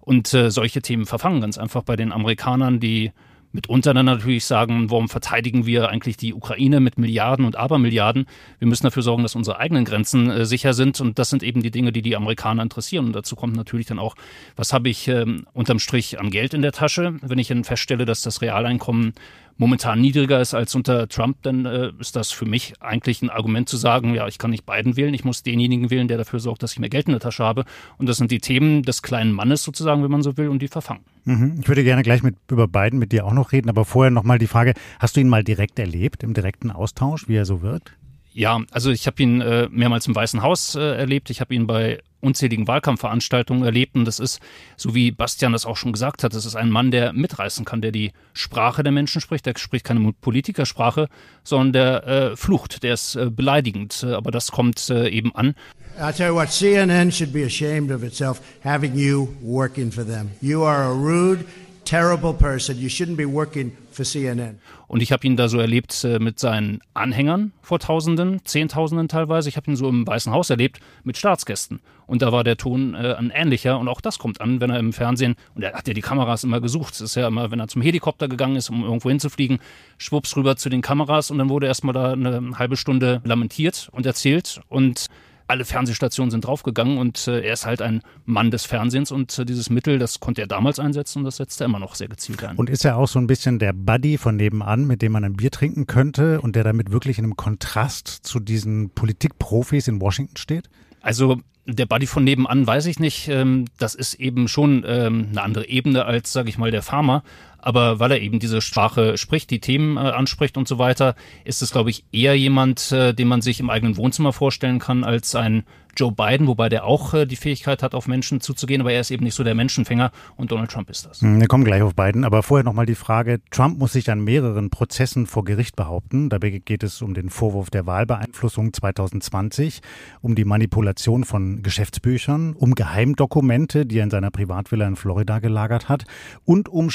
Und 0.00 0.34
äh, 0.34 0.50
solche 0.50 0.82
Themen 0.82 1.06
verfangen 1.06 1.40
ganz 1.40 1.58
einfach 1.58 1.82
bei 1.82 1.96
den 1.96 2.12
Amerikanern, 2.12 2.80
die 2.80 3.12
mitunter 3.52 3.94
dann 3.94 4.06
natürlich 4.06 4.44
sagen, 4.44 4.90
warum 4.90 5.08
verteidigen 5.08 5.66
wir 5.66 5.88
eigentlich 5.88 6.16
die 6.16 6.34
Ukraine 6.34 6.80
mit 6.80 6.98
Milliarden 6.98 7.44
und 7.44 7.56
Abermilliarden? 7.56 8.26
Wir 8.58 8.68
müssen 8.68 8.84
dafür 8.84 9.02
sorgen, 9.02 9.22
dass 9.22 9.34
unsere 9.34 9.58
eigenen 9.58 9.84
Grenzen 9.84 10.30
äh, 10.30 10.46
sicher 10.46 10.74
sind. 10.74 11.00
Und 11.00 11.18
das 11.18 11.30
sind 11.30 11.42
eben 11.42 11.62
die 11.62 11.70
Dinge, 11.70 11.92
die 11.92 12.02
die 12.02 12.16
Amerikaner 12.16 12.62
interessieren. 12.62 13.06
Und 13.06 13.12
dazu 13.12 13.36
kommt 13.36 13.56
natürlich 13.56 13.86
dann 13.86 13.98
auch, 13.98 14.14
was 14.56 14.72
habe 14.72 14.88
ich 14.88 15.08
ähm, 15.08 15.46
unterm 15.52 15.78
Strich 15.78 16.18
an 16.18 16.30
Geld 16.30 16.54
in 16.54 16.62
der 16.62 16.72
Tasche? 16.72 17.16
Wenn 17.20 17.38
ich 17.38 17.48
dann 17.48 17.64
feststelle, 17.64 18.04
dass 18.04 18.22
das 18.22 18.42
Realeinkommen 18.42 19.12
momentan 19.56 20.00
niedriger 20.00 20.40
ist 20.40 20.54
als 20.54 20.74
unter 20.74 21.08
Trump, 21.08 21.38
dann 21.42 21.66
äh, 21.66 21.92
ist 21.98 22.16
das 22.16 22.30
für 22.30 22.46
mich 22.46 22.74
eigentlich 22.80 23.22
ein 23.22 23.30
Argument 23.30 23.68
zu 23.68 23.76
sagen, 23.76 24.14
ja, 24.14 24.26
ich 24.28 24.38
kann 24.38 24.50
nicht 24.50 24.66
beiden 24.66 24.96
wählen, 24.96 25.14
ich 25.14 25.24
muss 25.24 25.42
denjenigen 25.42 25.90
wählen, 25.90 26.08
der 26.08 26.18
dafür 26.18 26.40
sorgt, 26.40 26.62
dass 26.62 26.72
ich 26.72 26.78
mehr 26.78 26.88
Geld 26.88 27.06
in 27.06 27.12
der 27.12 27.20
Tasche 27.20 27.44
habe. 27.44 27.64
Und 27.98 28.08
das 28.08 28.16
sind 28.16 28.30
die 28.30 28.40
Themen 28.40 28.82
des 28.82 29.02
kleinen 29.02 29.32
Mannes 29.32 29.62
sozusagen, 29.62 30.02
wenn 30.02 30.10
man 30.10 30.22
so 30.22 30.36
will, 30.36 30.48
und 30.48 30.60
die 30.60 30.68
verfangen. 30.68 31.04
Mhm. 31.24 31.58
Ich 31.60 31.68
würde 31.68 31.84
gerne 31.84 32.02
gleich 32.02 32.22
mit, 32.22 32.36
über 32.50 32.68
Biden 32.68 32.98
mit 32.98 33.12
dir 33.12 33.26
auch 33.26 33.32
noch 33.32 33.52
reden, 33.52 33.68
aber 33.68 33.84
vorher 33.84 34.10
nochmal 34.10 34.38
die 34.38 34.46
Frage, 34.46 34.74
hast 34.98 35.16
du 35.16 35.20
ihn 35.20 35.28
mal 35.28 35.44
direkt 35.44 35.78
erlebt, 35.78 36.22
im 36.22 36.34
direkten 36.34 36.70
Austausch, 36.70 37.28
wie 37.28 37.36
er 37.36 37.44
so 37.44 37.62
wirkt? 37.62 37.96
Ja, 38.34 38.60
also 38.70 38.90
ich 38.90 39.06
habe 39.06 39.22
ihn 39.22 39.40
äh, 39.40 39.68
mehrmals 39.70 40.06
im 40.06 40.14
Weißen 40.14 40.42
Haus 40.42 40.74
äh, 40.74 40.80
erlebt. 40.80 41.30
Ich 41.30 41.40
habe 41.40 41.54
ihn 41.54 41.66
bei 41.66 42.00
unzähligen 42.20 42.66
Wahlkampfveranstaltungen 42.66 43.64
erlebt. 43.64 43.94
Und 43.94 44.06
das 44.06 44.20
ist, 44.20 44.40
so 44.76 44.94
wie 44.94 45.10
Bastian 45.10 45.52
das 45.52 45.66
auch 45.66 45.76
schon 45.76 45.92
gesagt 45.92 46.24
hat, 46.24 46.34
das 46.34 46.46
ist 46.46 46.56
ein 46.56 46.70
Mann, 46.70 46.90
der 46.90 47.12
mitreißen 47.12 47.64
kann, 47.64 47.82
der 47.82 47.92
die 47.92 48.12
Sprache 48.32 48.82
der 48.82 48.92
Menschen 48.92 49.20
spricht. 49.20 49.44
Der 49.44 49.54
spricht 49.58 49.84
keine 49.84 50.12
Politikersprache, 50.12 51.08
sondern 51.44 51.72
der 51.72 52.06
äh, 52.06 52.36
flucht, 52.36 52.82
der 52.82 52.94
ist 52.94 53.16
äh, 53.16 53.28
beleidigend. 53.28 54.04
Aber 54.04 54.30
das 54.30 54.50
kommt 54.52 54.88
äh, 54.88 55.08
eben 55.08 55.34
an. 55.34 55.54
I'll 56.00 56.12
tell 56.12 56.28
you 56.28 56.34
what, 56.34 56.48
CNN 56.50 57.12
should 57.12 57.34
be 57.34 57.44
ashamed 57.44 57.90
of 57.90 58.02
itself 58.02 58.40
having 58.64 58.96
you 58.96 59.28
working 59.42 59.92
for 59.92 60.06
them. 60.06 60.30
You 60.40 60.62
are 60.64 60.84
a 60.84 60.92
rude, 60.92 61.44
terrible 61.84 62.32
person. 62.32 62.78
You 62.78 62.88
shouldn't 62.88 63.16
be 63.16 63.30
working 63.30 63.72
for 63.90 64.04
CNN. 64.04 64.58
Und 64.88 65.02
ich 65.02 65.12
habe 65.12 65.26
ihn 65.26 65.36
da 65.36 65.48
so 65.48 65.58
erlebt 65.58 66.04
äh, 66.04 66.18
mit 66.18 66.38
seinen 66.38 66.80
Anhängern 66.94 67.52
vor 67.62 67.78
Tausenden, 67.78 68.44
Zehntausenden 68.44 69.08
teilweise. 69.08 69.48
Ich 69.48 69.56
habe 69.56 69.70
ihn 69.70 69.76
so 69.76 69.88
im 69.88 70.06
Weißen 70.06 70.32
Haus 70.32 70.50
erlebt 70.50 70.80
mit 71.04 71.16
Staatsgästen. 71.16 71.80
Und 72.06 72.22
da 72.22 72.30
war 72.32 72.44
der 72.44 72.56
Ton 72.56 72.94
äh, 72.94 73.14
ein 73.14 73.30
ähnlicher. 73.30 73.78
Und 73.78 73.88
auch 73.88 74.00
das 74.00 74.18
kommt 74.18 74.40
an, 74.40 74.60
wenn 74.60 74.70
er 74.70 74.78
im 74.78 74.92
Fernsehen, 74.92 75.34
und 75.54 75.62
er 75.62 75.72
hat 75.72 75.88
ja 75.88 75.94
die 75.94 76.00
Kameras 76.00 76.44
immer 76.44 76.60
gesucht. 76.60 76.94
Es 76.94 77.00
ist 77.00 77.14
ja 77.14 77.26
immer, 77.26 77.50
wenn 77.50 77.60
er 77.60 77.68
zum 77.68 77.82
Helikopter 77.82 78.28
gegangen 78.28 78.56
ist, 78.56 78.70
um 78.70 78.84
irgendwo 78.84 79.08
hinzufliegen, 79.08 79.58
schwupps 79.98 80.36
rüber 80.36 80.56
zu 80.56 80.68
den 80.68 80.82
Kameras. 80.82 81.30
Und 81.30 81.38
dann 81.38 81.48
wurde 81.48 81.66
erstmal 81.66 81.94
da 81.94 82.12
eine 82.12 82.58
halbe 82.58 82.76
Stunde 82.76 83.22
lamentiert 83.24 83.88
und 83.92 84.04
erzählt. 84.06 84.60
Und 84.68 85.06
alle 85.46 85.64
Fernsehstationen 85.64 86.30
sind 86.30 86.44
draufgegangen 86.44 86.98
und 86.98 87.26
äh, 87.28 87.40
er 87.40 87.52
ist 87.52 87.66
halt 87.66 87.82
ein 87.82 88.02
Mann 88.24 88.50
des 88.50 88.64
Fernsehens 88.64 89.10
und 89.10 89.38
äh, 89.38 89.44
dieses 89.44 89.70
Mittel, 89.70 89.98
das 89.98 90.20
konnte 90.20 90.40
er 90.40 90.46
damals 90.46 90.78
einsetzen 90.78 91.18
und 91.18 91.24
das 91.24 91.36
setzt 91.36 91.60
er 91.60 91.66
immer 91.66 91.78
noch 91.78 91.94
sehr 91.94 92.08
gezielt 92.08 92.42
ein. 92.44 92.56
Und 92.56 92.70
ist 92.70 92.84
er 92.84 92.96
auch 92.96 93.08
so 93.08 93.18
ein 93.18 93.26
bisschen 93.26 93.58
der 93.58 93.72
Buddy 93.72 94.18
von 94.18 94.36
nebenan, 94.36 94.86
mit 94.86 95.02
dem 95.02 95.12
man 95.12 95.24
ein 95.24 95.34
Bier 95.34 95.50
trinken 95.50 95.86
könnte 95.86 96.40
und 96.40 96.56
der 96.56 96.64
damit 96.64 96.90
wirklich 96.92 97.18
in 97.18 97.24
einem 97.24 97.36
Kontrast 97.36 98.08
zu 98.08 98.40
diesen 98.40 98.90
Politikprofis 98.90 99.88
in 99.88 100.00
Washington 100.00 100.36
steht? 100.36 100.68
Also 101.00 101.40
der 101.66 101.86
Buddy 101.86 102.06
von 102.06 102.24
nebenan 102.24 102.66
weiß 102.66 102.86
ich 102.86 102.98
nicht. 102.98 103.28
Ähm, 103.28 103.66
das 103.78 103.94
ist 103.94 104.14
eben 104.14 104.48
schon 104.48 104.84
ähm, 104.86 105.28
eine 105.30 105.42
andere 105.42 105.68
Ebene 105.68 106.04
als, 106.04 106.32
sage 106.32 106.48
ich 106.48 106.58
mal, 106.58 106.70
der 106.70 106.82
Farmer 106.82 107.22
aber 107.62 107.98
weil 107.98 108.12
er 108.12 108.20
eben 108.20 108.38
diese 108.38 108.60
Sprache 108.60 109.16
spricht, 109.16 109.50
die 109.50 109.60
Themen 109.60 109.96
äh, 109.96 110.00
anspricht 110.00 110.56
und 110.56 110.68
so 110.68 110.78
weiter, 110.78 111.14
ist 111.44 111.62
es, 111.62 111.70
glaube 111.70 111.90
ich, 111.90 112.04
eher 112.12 112.36
jemand, 112.36 112.92
äh, 112.92 113.14
den 113.14 113.28
man 113.28 113.40
sich 113.40 113.60
im 113.60 113.70
eigenen 113.70 113.96
Wohnzimmer 113.96 114.32
vorstellen 114.32 114.78
kann, 114.78 115.04
als 115.04 115.34
ein 115.34 115.64
Joe 115.96 116.10
Biden, 116.10 116.46
wobei 116.46 116.68
der 116.68 116.84
auch 116.84 117.12
äh, 117.12 117.26
die 117.26 117.36
Fähigkeit 117.36 117.82
hat, 117.82 117.94
auf 117.94 118.08
Menschen 118.08 118.40
zuzugehen, 118.40 118.80
aber 118.80 118.92
er 118.92 119.00
ist 119.00 119.10
eben 119.10 119.24
nicht 119.24 119.34
so 119.34 119.44
der 119.44 119.54
Menschenfänger 119.54 120.10
und 120.36 120.50
Donald 120.50 120.70
Trump 120.70 120.88
ist 120.88 121.04
das. 121.04 121.20
Hm, 121.20 121.40
wir 121.40 121.48
kommen 121.48 121.64
gleich 121.64 121.82
auf 121.82 121.94
Biden, 121.94 122.24
aber 122.24 122.42
vorher 122.42 122.64
nochmal 122.64 122.86
die 122.86 122.94
Frage, 122.94 123.40
Trump 123.50 123.78
muss 123.78 123.92
sich 123.92 124.10
an 124.10 124.24
mehreren 124.24 124.70
Prozessen 124.70 125.26
vor 125.26 125.44
Gericht 125.44 125.76
behaupten. 125.76 126.30
Dabei 126.30 126.50
geht 126.50 126.82
es 126.82 127.02
um 127.02 127.12
den 127.12 127.28
Vorwurf 127.28 127.68
der 127.68 127.86
Wahlbeeinflussung 127.86 128.72
2020, 128.72 129.82
um 130.22 130.34
die 130.34 130.44
Manipulation 130.44 131.24
von 131.24 131.62
Geschäftsbüchern, 131.62 132.54
um 132.54 132.74
Geheimdokumente, 132.74 133.84
die 133.84 133.98
er 133.98 134.04
in 134.04 134.10
seiner 134.10 134.30
Privatvilla 134.30 134.86
in 134.86 134.96
Florida 134.96 135.40
gelagert 135.40 135.90
hat 135.90 136.04
und 136.44 136.70
um 136.70 136.90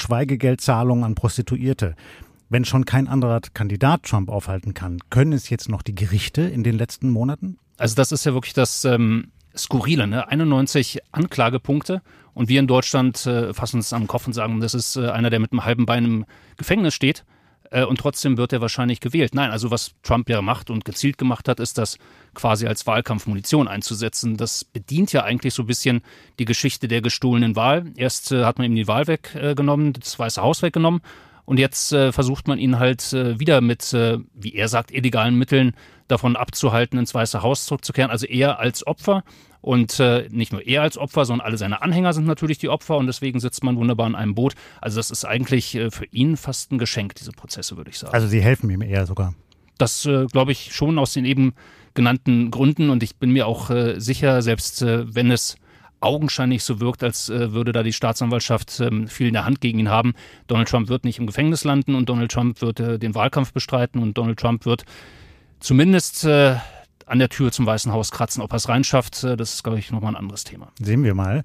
Schweigegeldzahlungen 0.57 1.03
an 1.03 1.15
Prostituierte. 1.15 1.95
Wenn 2.49 2.65
schon 2.65 2.85
kein 2.85 3.07
anderer 3.07 3.41
Kandidat 3.53 4.03
Trump 4.03 4.29
aufhalten 4.29 4.73
kann, 4.73 4.99
können 5.09 5.33
es 5.33 5.49
jetzt 5.49 5.69
noch 5.69 5.81
die 5.81 5.95
Gerichte 5.95 6.41
in 6.41 6.63
den 6.63 6.77
letzten 6.77 7.09
Monaten? 7.09 7.57
Also 7.77 7.95
das 7.95 8.11
ist 8.11 8.25
ja 8.25 8.33
wirklich 8.33 8.53
das 8.53 8.85
ähm, 8.85 9.31
Skurrile, 9.55 10.07
ne? 10.07 10.27
91 10.27 10.99
Anklagepunkte 11.11 12.01
und 12.33 12.49
wir 12.49 12.59
in 12.59 12.67
Deutschland 12.67 13.25
äh, 13.25 13.53
fassen 13.53 13.77
uns 13.77 13.93
am 13.93 14.07
Kopf 14.07 14.27
und 14.27 14.33
sagen, 14.33 14.59
das 14.61 14.73
ist 14.73 14.95
äh, 14.95 15.09
einer, 15.09 15.29
der 15.29 15.39
mit 15.39 15.51
einem 15.51 15.65
halben 15.65 15.85
Bein 15.85 16.05
im 16.05 16.25
Gefängnis 16.57 16.93
steht 16.93 17.25
äh, 17.69 17.83
und 17.83 17.99
trotzdem 17.99 18.37
wird 18.37 18.53
er 18.53 18.61
wahrscheinlich 18.61 19.01
gewählt. 19.01 19.35
Nein, 19.35 19.51
also 19.51 19.69
was 19.69 19.91
Trump 20.01 20.29
ja 20.29 20.41
macht 20.41 20.69
und 20.69 20.85
gezielt 20.85 21.17
gemacht 21.17 21.49
hat, 21.49 21.59
ist 21.59 21.77
das 21.77 21.97
quasi 22.37 22.67
als 22.67 22.87
Wahlkampfmunition 22.87 23.67
einzusetzen. 23.67 24.37
Das 24.37 24.63
bedient 24.63 25.11
ja 25.11 25.23
eigentlich 25.23 25.53
so 25.53 25.63
ein 25.63 25.67
bisschen 25.67 26.01
die 26.39 26.45
Geschichte 26.45 26.87
der 26.87 27.01
gestohlenen 27.01 27.55
Wahl. 27.55 27.91
Erst 27.97 28.31
äh, 28.31 28.45
hat 28.45 28.57
man 28.57 28.67
ihm 28.67 28.75
die 28.75 28.87
Wahl 28.87 29.07
weggenommen, 29.07 29.93
das 29.93 30.17
Weiße 30.17 30.41
Haus 30.41 30.61
weggenommen 30.61 31.01
und 31.47 31.59
jetzt 31.59 31.93
äh, 31.93 32.11
versucht 32.11 32.49
man 32.49 32.59
ihn 32.59 32.77
halt 32.77 33.13
äh, 33.13 33.39
wieder 33.39 33.61
mit, 33.61 33.93
äh, 33.93 34.17
wie 34.33 34.53
er 34.53 34.67
sagt, 34.67 34.91
illegalen 34.91 35.35
Mitteln 35.35 35.75
davon 36.09 36.35
abzuhalten, 36.35 36.99
ins 36.99 37.13
Weiße 37.13 37.41
Haus 37.41 37.65
zurückzukehren. 37.65 38.11
Also 38.11 38.25
er 38.25 38.59
als 38.59 38.85
Opfer 38.85 39.23
und 39.61 39.97
äh, 40.01 40.27
nicht 40.29 40.51
nur 40.51 40.67
er 40.67 40.81
als 40.81 40.97
Opfer, 40.97 41.23
sondern 41.23 41.47
alle 41.47 41.57
seine 41.57 41.81
Anhänger 41.81 42.11
sind 42.11 42.27
natürlich 42.27 42.57
die 42.57 42.67
Opfer 42.67 42.97
und 42.97 43.07
deswegen 43.07 43.39
sitzt 43.39 43.63
man 43.63 43.77
wunderbar 43.77 44.07
in 44.07 44.15
einem 44.15 44.35
Boot. 44.35 44.55
Also 44.81 44.99
das 44.99 45.09
ist 45.09 45.23
eigentlich 45.23 45.79
für 45.89 46.05
ihn 46.11 46.35
fast 46.35 46.73
ein 46.73 46.79
Geschenk, 46.79 47.15
diese 47.15 47.31
Prozesse, 47.31 47.77
würde 47.77 47.91
ich 47.91 47.97
sagen. 47.97 48.13
Also 48.13 48.27
sie 48.27 48.41
helfen 48.41 48.69
ihm 48.69 48.81
eher 48.81 49.05
sogar. 49.05 49.33
Das 49.77 50.05
äh, 50.05 50.25
glaube 50.25 50.51
ich 50.51 50.73
schon 50.73 50.97
aus 50.99 51.13
den 51.13 51.25
eben 51.25 51.53
genannten 51.93 52.51
Gründen 52.51 52.89
und 52.89 53.03
ich 53.03 53.15
bin 53.17 53.31
mir 53.31 53.47
auch 53.47 53.69
äh, 53.69 53.99
sicher, 53.99 54.41
selbst 54.41 54.81
äh, 54.81 55.13
wenn 55.13 55.31
es 55.31 55.55
augenscheinlich 55.99 56.63
so 56.63 56.79
wirkt, 56.79 57.03
als 57.03 57.29
äh, 57.29 57.53
würde 57.53 57.71
da 57.71 57.81
die 57.81 57.93
Staatsanwaltschaft 57.93 58.79
ähm, 58.81 59.07
viel 59.07 59.27
in 59.27 59.33
der 59.33 59.45
Hand 59.45 59.61
gegen 59.61 59.79
ihn 59.79 59.89
haben. 59.89 60.13
Donald 60.45 60.67
Trump 60.67 60.89
wird 60.89 61.05
nicht 61.05 61.17
im 61.17 61.25
Gefängnis 61.25 61.63
landen 61.63 61.95
und 61.95 62.07
Donald 62.07 62.31
Trump 62.31 62.61
wird 62.61 62.79
äh, 62.79 62.99
den 62.99 63.15
Wahlkampf 63.15 63.51
bestreiten 63.51 64.01
und 64.01 64.17
Donald 64.17 64.39
Trump 64.39 64.65
wird 64.65 64.83
zumindest 65.59 66.23
äh, 66.25 66.57
an 67.07 67.19
der 67.19 67.29
Tür 67.29 67.51
zum 67.51 67.65
Weißen 67.65 67.91
Haus 67.91 68.11
kratzen. 68.11 68.43
Ob 68.43 68.53
er 68.53 68.57
es 68.57 68.69
reinschafft, 68.69 69.23
das 69.23 69.53
ist, 69.53 69.63
glaube 69.63 69.79
ich, 69.79 69.91
nochmal 69.91 70.11
ein 70.11 70.17
anderes 70.17 70.43
Thema. 70.43 70.73
Sehen 70.79 71.05
wir 71.05 71.15
mal. 71.15 71.43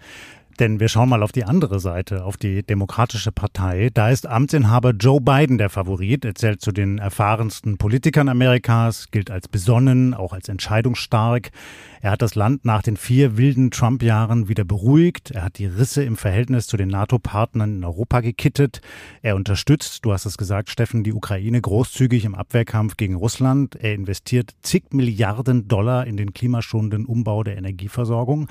Denn 0.60 0.80
wir 0.80 0.88
schauen 0.88 1.08
mal 1.08 1.22
auf 1.22 1.32
die 1.32 1.44
andere 1.44 1.80
Seite, 1.80 2.24
auf 2.24 2.36
die 2.36 2.62
Demokratische 2.62 3.32
Partei. 3.32 3.90
Da 3.92 4.10
ist 4.10 4.26
Amtsinhaber 4.26 4.90
Joe 4.90 5.20
Biden 5.20 5.58
der 5.58 5.70
Favorit. 5.70 6.24
Er 6.24 6.34
zählt 6.34 6.60
zu 6.60 6.72
den 6.72 6.98
erfahrensten 6.98 7.78
Politikern 7.78 8.28
Amerikas, 8.28 9.10
gilt 9.10 9.30
als 9.30 9.48
besonnen, 9.48 10.14
auch 10.14 10.32
als 10.32 10.48
entscheidungsstark. 10.48 11.50
Er 12.00 12.10
hat 12.10 12.22
das 12.22 12.34
Land 12.34 12.64
nach 12.64 12.82
den 12.82 12.96
vier 12.96 13.36
wilden 13.36 13.70
Trump-Jahren 13.70 14.48
wieder 14.48 14.64
beruhigt. 14.64 15.30
Er 15.30 15.42
hat 15.42 15.58
die 15.58 15.66
Risse 15.66 16.02
im 16.02 16.16
Verhältnis 16.16 16.66
zu 16.66 16.76
den 16.76 16.88
NATO-Partnern 16.88 17.76
in 17.76 17.84
Europa 17.84 18.20
gekittet. 18.20 18.80
Er 19.22 19.36
unterstützt, 19.36 20.04
du 20.04 20.12
hast 20.12 20.26
es 20.26 20.36
gesagt, 20.36 20.68
Steffen, 20.68 21.04
die 21.04 21.12
Ukraine 21.12 21.60
großzügig 21.60 22.24
im 22.24 22.34
Abwehrkampf 22.34 22.96
gegen 22.96 23.14
Russland. 23.14 23.76
Er 23.76 23.94
investiert 23.94 24.54
zig 24.62 24.84
Milliarden 24.92 25.68
Dollar 25.68 26.06
in 26.06 26.16
den 26.16 26.32
klimaschonenden 26.32 27.06
Umbau 27.06 27.42
der 27.42 27.56
Energieversorgung. 27.56 28.48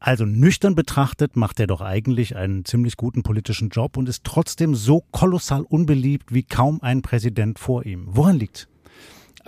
Also 0.00 0.24
nüchtern 0.24 0.74
betrachtet 0.74 1.36
macht 1.36 1.58
er 1.58 1.66
doch 1.66 1.80
eigentlich 1.80 2.36
einen 2.36 2.64
ziemlich 2.64 2.96
guten 2.96 3.22
politischen 3.22 3.68
Job 3.70 3.96
und 3.96 4.08
ist 4.08 4.24
trotzdem 4.24 4.74
so 4.74 5.04
kolossal 5.10 5.62
unbeliebt 5.62 6.32
wie 6.32 6.44
kaum 6.44 6.80
ein 6.82 7.02
Präsident 7.02 7.58
vor 7.58 7.84
ihm. 7.84 8.06
Woran 8.06 8.38
liegt's? 8.38 8.68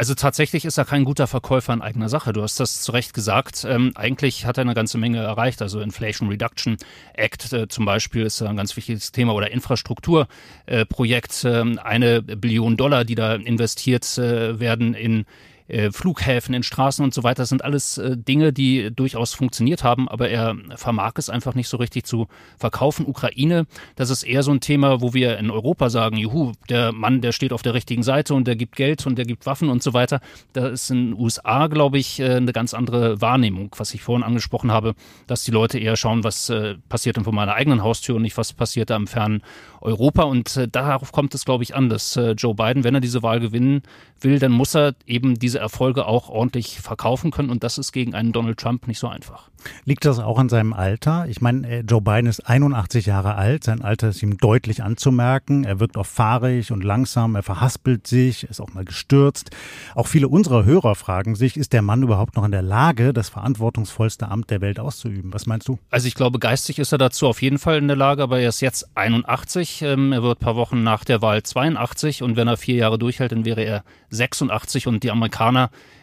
Also 0.00 0.14
tatsächlich 0.14 0.64
ist 0.64 0.78
er 0.78 0.86
kein 0.86 1.04
guter 1.04 1.26
Verkäufer 1.26 1.74
in 1.74 1.82
eigener 1.82 2.08
Sache. 2.08 2.32
Du 2.32 2.40
hast 2.40 2.58
das 2.58 2.80
zu 2.80 2.92
Recht 2.92 3.12
gesagt. 3.12 3.66
Ähm, 3.68 3.92
eigentlich 3.96 4.46
hat 4.46 4.56
er 4.56 4.62
eine 4.62 4.72
ganze 4.72 4.96
Menge 4.96 5.18
erreicht. 5.18 5.60
Also 5.60 5.80
Inflation 5.80 6.30
Reduction 6.30 6.78
Act 7.12 7.52
äh, 7.52 7.68
zum 7.68 7.84
Beispiel 7.84 8.22
ist 8.22 8.40
ein 8.40 8.56
ganz 8.56 8.74
wichtiges 8.76 9.12
Thema 9.12 9.34
oder 9.34 9.50
Infrastrukturprojekt. 9.50 11.44
Äh, 11.44 11.76
eine 11.82 12.22
Billion 12.22 12.78
Dollar, 12.78 13.04
die 13.04 13.14
da 13.14 13.34
investiert 13.34 14.16
äh, 14.16 14.58
werden 14.58 14.94
in 14.94 15.26
äh, 15.70 15.92
Flughäfen, 15.92 16.54
in 16.54 16.62
Straßen 16.62 17.04
und 17.04 17.14
so 17.14 17.22
weiter. 17.22 17.42
Das 17.42 17.48
sind 17.48 17.64
alles 17.64 17.96
äh, 17.96 18.16
Dinge, 18.16 18.52
die 18.52 18.90
durchaus 18.94 19.34
funktioniert 19.34 19.84
haben, 19.84 20.08
aber 20.08 20.28
er 20.28 20.56
vermag 20.74 21.12
es 21.16 21.30
einfach 21.30 21.54
nicht 21.54 21.68
so 21.68 21.76
richtig 21.76 22.04
zu 22.04 22.26
verkaufen. 22.58 23.06
Ukraine, 23.06 23.66
das 23.94 24.10
ist 24.10 24.24
eher 24.24 24.42
so 24.42 24.50
ein 24.50 24.60
Thema, 24.60 25.00
wo 25.00 25.14
wir 25.14 25.38
in 25.38 25.50
Europa 25.50 25.88
sagen, 25.88 26.16
juhu, 26.16 26.52
der 26.68 26.92
Mann, 26.92 27.20
der 27.20 27.32
steht 27.32 27.52
auf 27.52 27.62
der 27.62 27.74
richtigen 27.74 28.02
Seite 28.02 28.34
und 28.34 28.48
der 28.48 28.56
gibt 28.56 28.74
Geld 28.74 29.06
und 29.06 29.16
der 29.16 29.24
gibt 29.24 29.46
Waffen 29.46 29.68
und 29.68 29.82
so 29.82 29.94
weiter. 29.94 30.20
Da 30.54 30.66
ist 30.66 30.90
in 30.90 31.10
den 31.10 31.20
USA, 31.20 31.68
glaube 31.68 31.98
ich, 31.98 32.18
äh, 32.18 32.34
eine 32.34 32.52
ganz 32.52 32.74
andere 32.74 33.20
Wahrnehmung, 33.20 33.70
was 33.76 33.94
ich 33.94 34.02
vorhin 34.02 34.24
angesprochen 34.24 34.72
habe, 34.72 34.94
dass 35.28 35.44
die 35.44 35.52
Leute 35.52 35.78
eher 35.78 35.96
schauen, 35.96 36.24
was 36.24 36.52
passiert 36.88 37.16
denn 37.16 37.24
vor 37.24 37.32
meiner 37.32 37.54
eigenen 37.54 37.82
Haustür 37.82 38.16
und 38.16 38.22
nicht, 38.22 38.36
was 38.36 38.52
passiert 38.52 38.90
da 38.90 38.96
im 38.96 39.06
fernen 39.06 39.42
Europa. 39.80 40.24
Und 40.24 40.68
darauf 40.72 41.12
kommt 41.12 41.34
es, 41.34 41.44
glaube 41.44 41.62
ich, 41.62 41.74
an, 41.74 41.88
dass 41.88 42.18
Joe 42.36 42.54
Biden, 42.54 42.82
wenn 42.82 42.94
er 42.94 43.00
diese 43.00 43.22
Wahl 43.22 43.40
gewinnen 43.40 43.82
will, 44.20 44.38
dann 44.38 44.52
muss 44.52 44.74
er 44.74 44.94
eben 45.06 45.38
diese 45.38 45.59
Erfolge 45.60 46.06
auch 46.06 46.28
ordentlich 46.28 46.80
verkaufen 46.80 47.30
können. 47.30 47.50
Und 47.50 47.62
das 47.62 47.78
ist 47.78 47.92
gegen 47.92 48.14
einen 48.14 48.32
Donald 48.32 48.58
Trump 48.58 48.86
nicht 48.88 48.98
so 48.98 49.08
einfach. 49.08 49.50
Liegt 49.84 50.04
das 50.04 50.18
auch 50.18 50.38
an 50.38 50.48
seinem 50.48 50.72
Alter? 50.72 51.26
Ich 51.28 51.40
meine, 51.40 51.68
äh, 51.68 51.80
Joe 51.80 52.00
Biden 52.00 52.26
ist 52.26 52.40
81 52.40 53.06
Jahre 53.06 53.34
alt. 53.34 53.64
Sein 53.64 53.82
Alter 53.82 54.08
ist 54.08 54.22
ihm 54.22 54.38
deutlich 54.38 54.82
anzumerken. 54.82 55.64
Er 55.64 55.80
wirkt 55.80 55.96
oft 55.96 56.10
fahrig 56.10 56.72
und 56.72 56.82
langsam. 56.82 57.34
Er 57.34 57.42
verhaspelt 57.42 58.06
sich, 58.06 58.44
ist 58.44 58.60
auch 58.60 58.72
mal 58.72 58.84
gestürzt. 58.84 59.50
Auch 59.94 60.06
viele 60.06 60.28
unserer 60.28 60.64
Hörer 60.64 60.94
fragen 60.94 61.34
sich, 61.34 61.56
ist 61.56 61.72
der 61.72 61.82
Mann 61.82 62.02
überhaupt 62.02 62.36
noch 62.36 62.44
in 62.44 62.52
der 62.52 62.62
Lage, 62.62 63.12
das 63.12 63.28
verantwortungsvollste 63.28 64.28
Amt 64.28 64.50
der 64.50 64.60
Welt 64.60 64.80
auszuüben? 64.80 65.32
Was 65.32 65.46
meinst 65.46 65.68
du? 65.68 65.78
Also 65.90 66.08
ich 66.08 66.14
glaube, 66.14 66.38
geistig 66.38 66.78
ist 66.78 66.92
er 66.92 66.98
dazu 66.98 67.26
auf 67.26 67.42
jeden 67.42 67.58
Fall 67.58 67.78
in 67.78 67.88
der 67.88 67.96
Lage, 67.96 68.22
aber 68.22 68.40
er 68.40 68.48
ist 68.48 68.60
jetzt 68.60 68.96
81. 68.96 69.82
Ähm, 69.82 70.12
er 70.12 70.22
wird 70.22 70.40
ein 70.40 70.44
paar 70.44 70.56
Wochen 70.56 70.82
nach 70.82 71.04
der 71.04 71.22
Wahl 71.22 71.42
82 71.42 72.22
und 72.22 72.36
wenn 72.36 72.48
er 72.48 72.56
vier 72.56 72.76
Jahre 72.76 72.98
durchhält, 72.98 73.32
dann 73.32 73.44
wäre 73.44 73.62
er 73.62 73.84
86 74.10 74.86
und 74.86 75.02
die 75.02 75.10
Amerikaner 75.10 75.49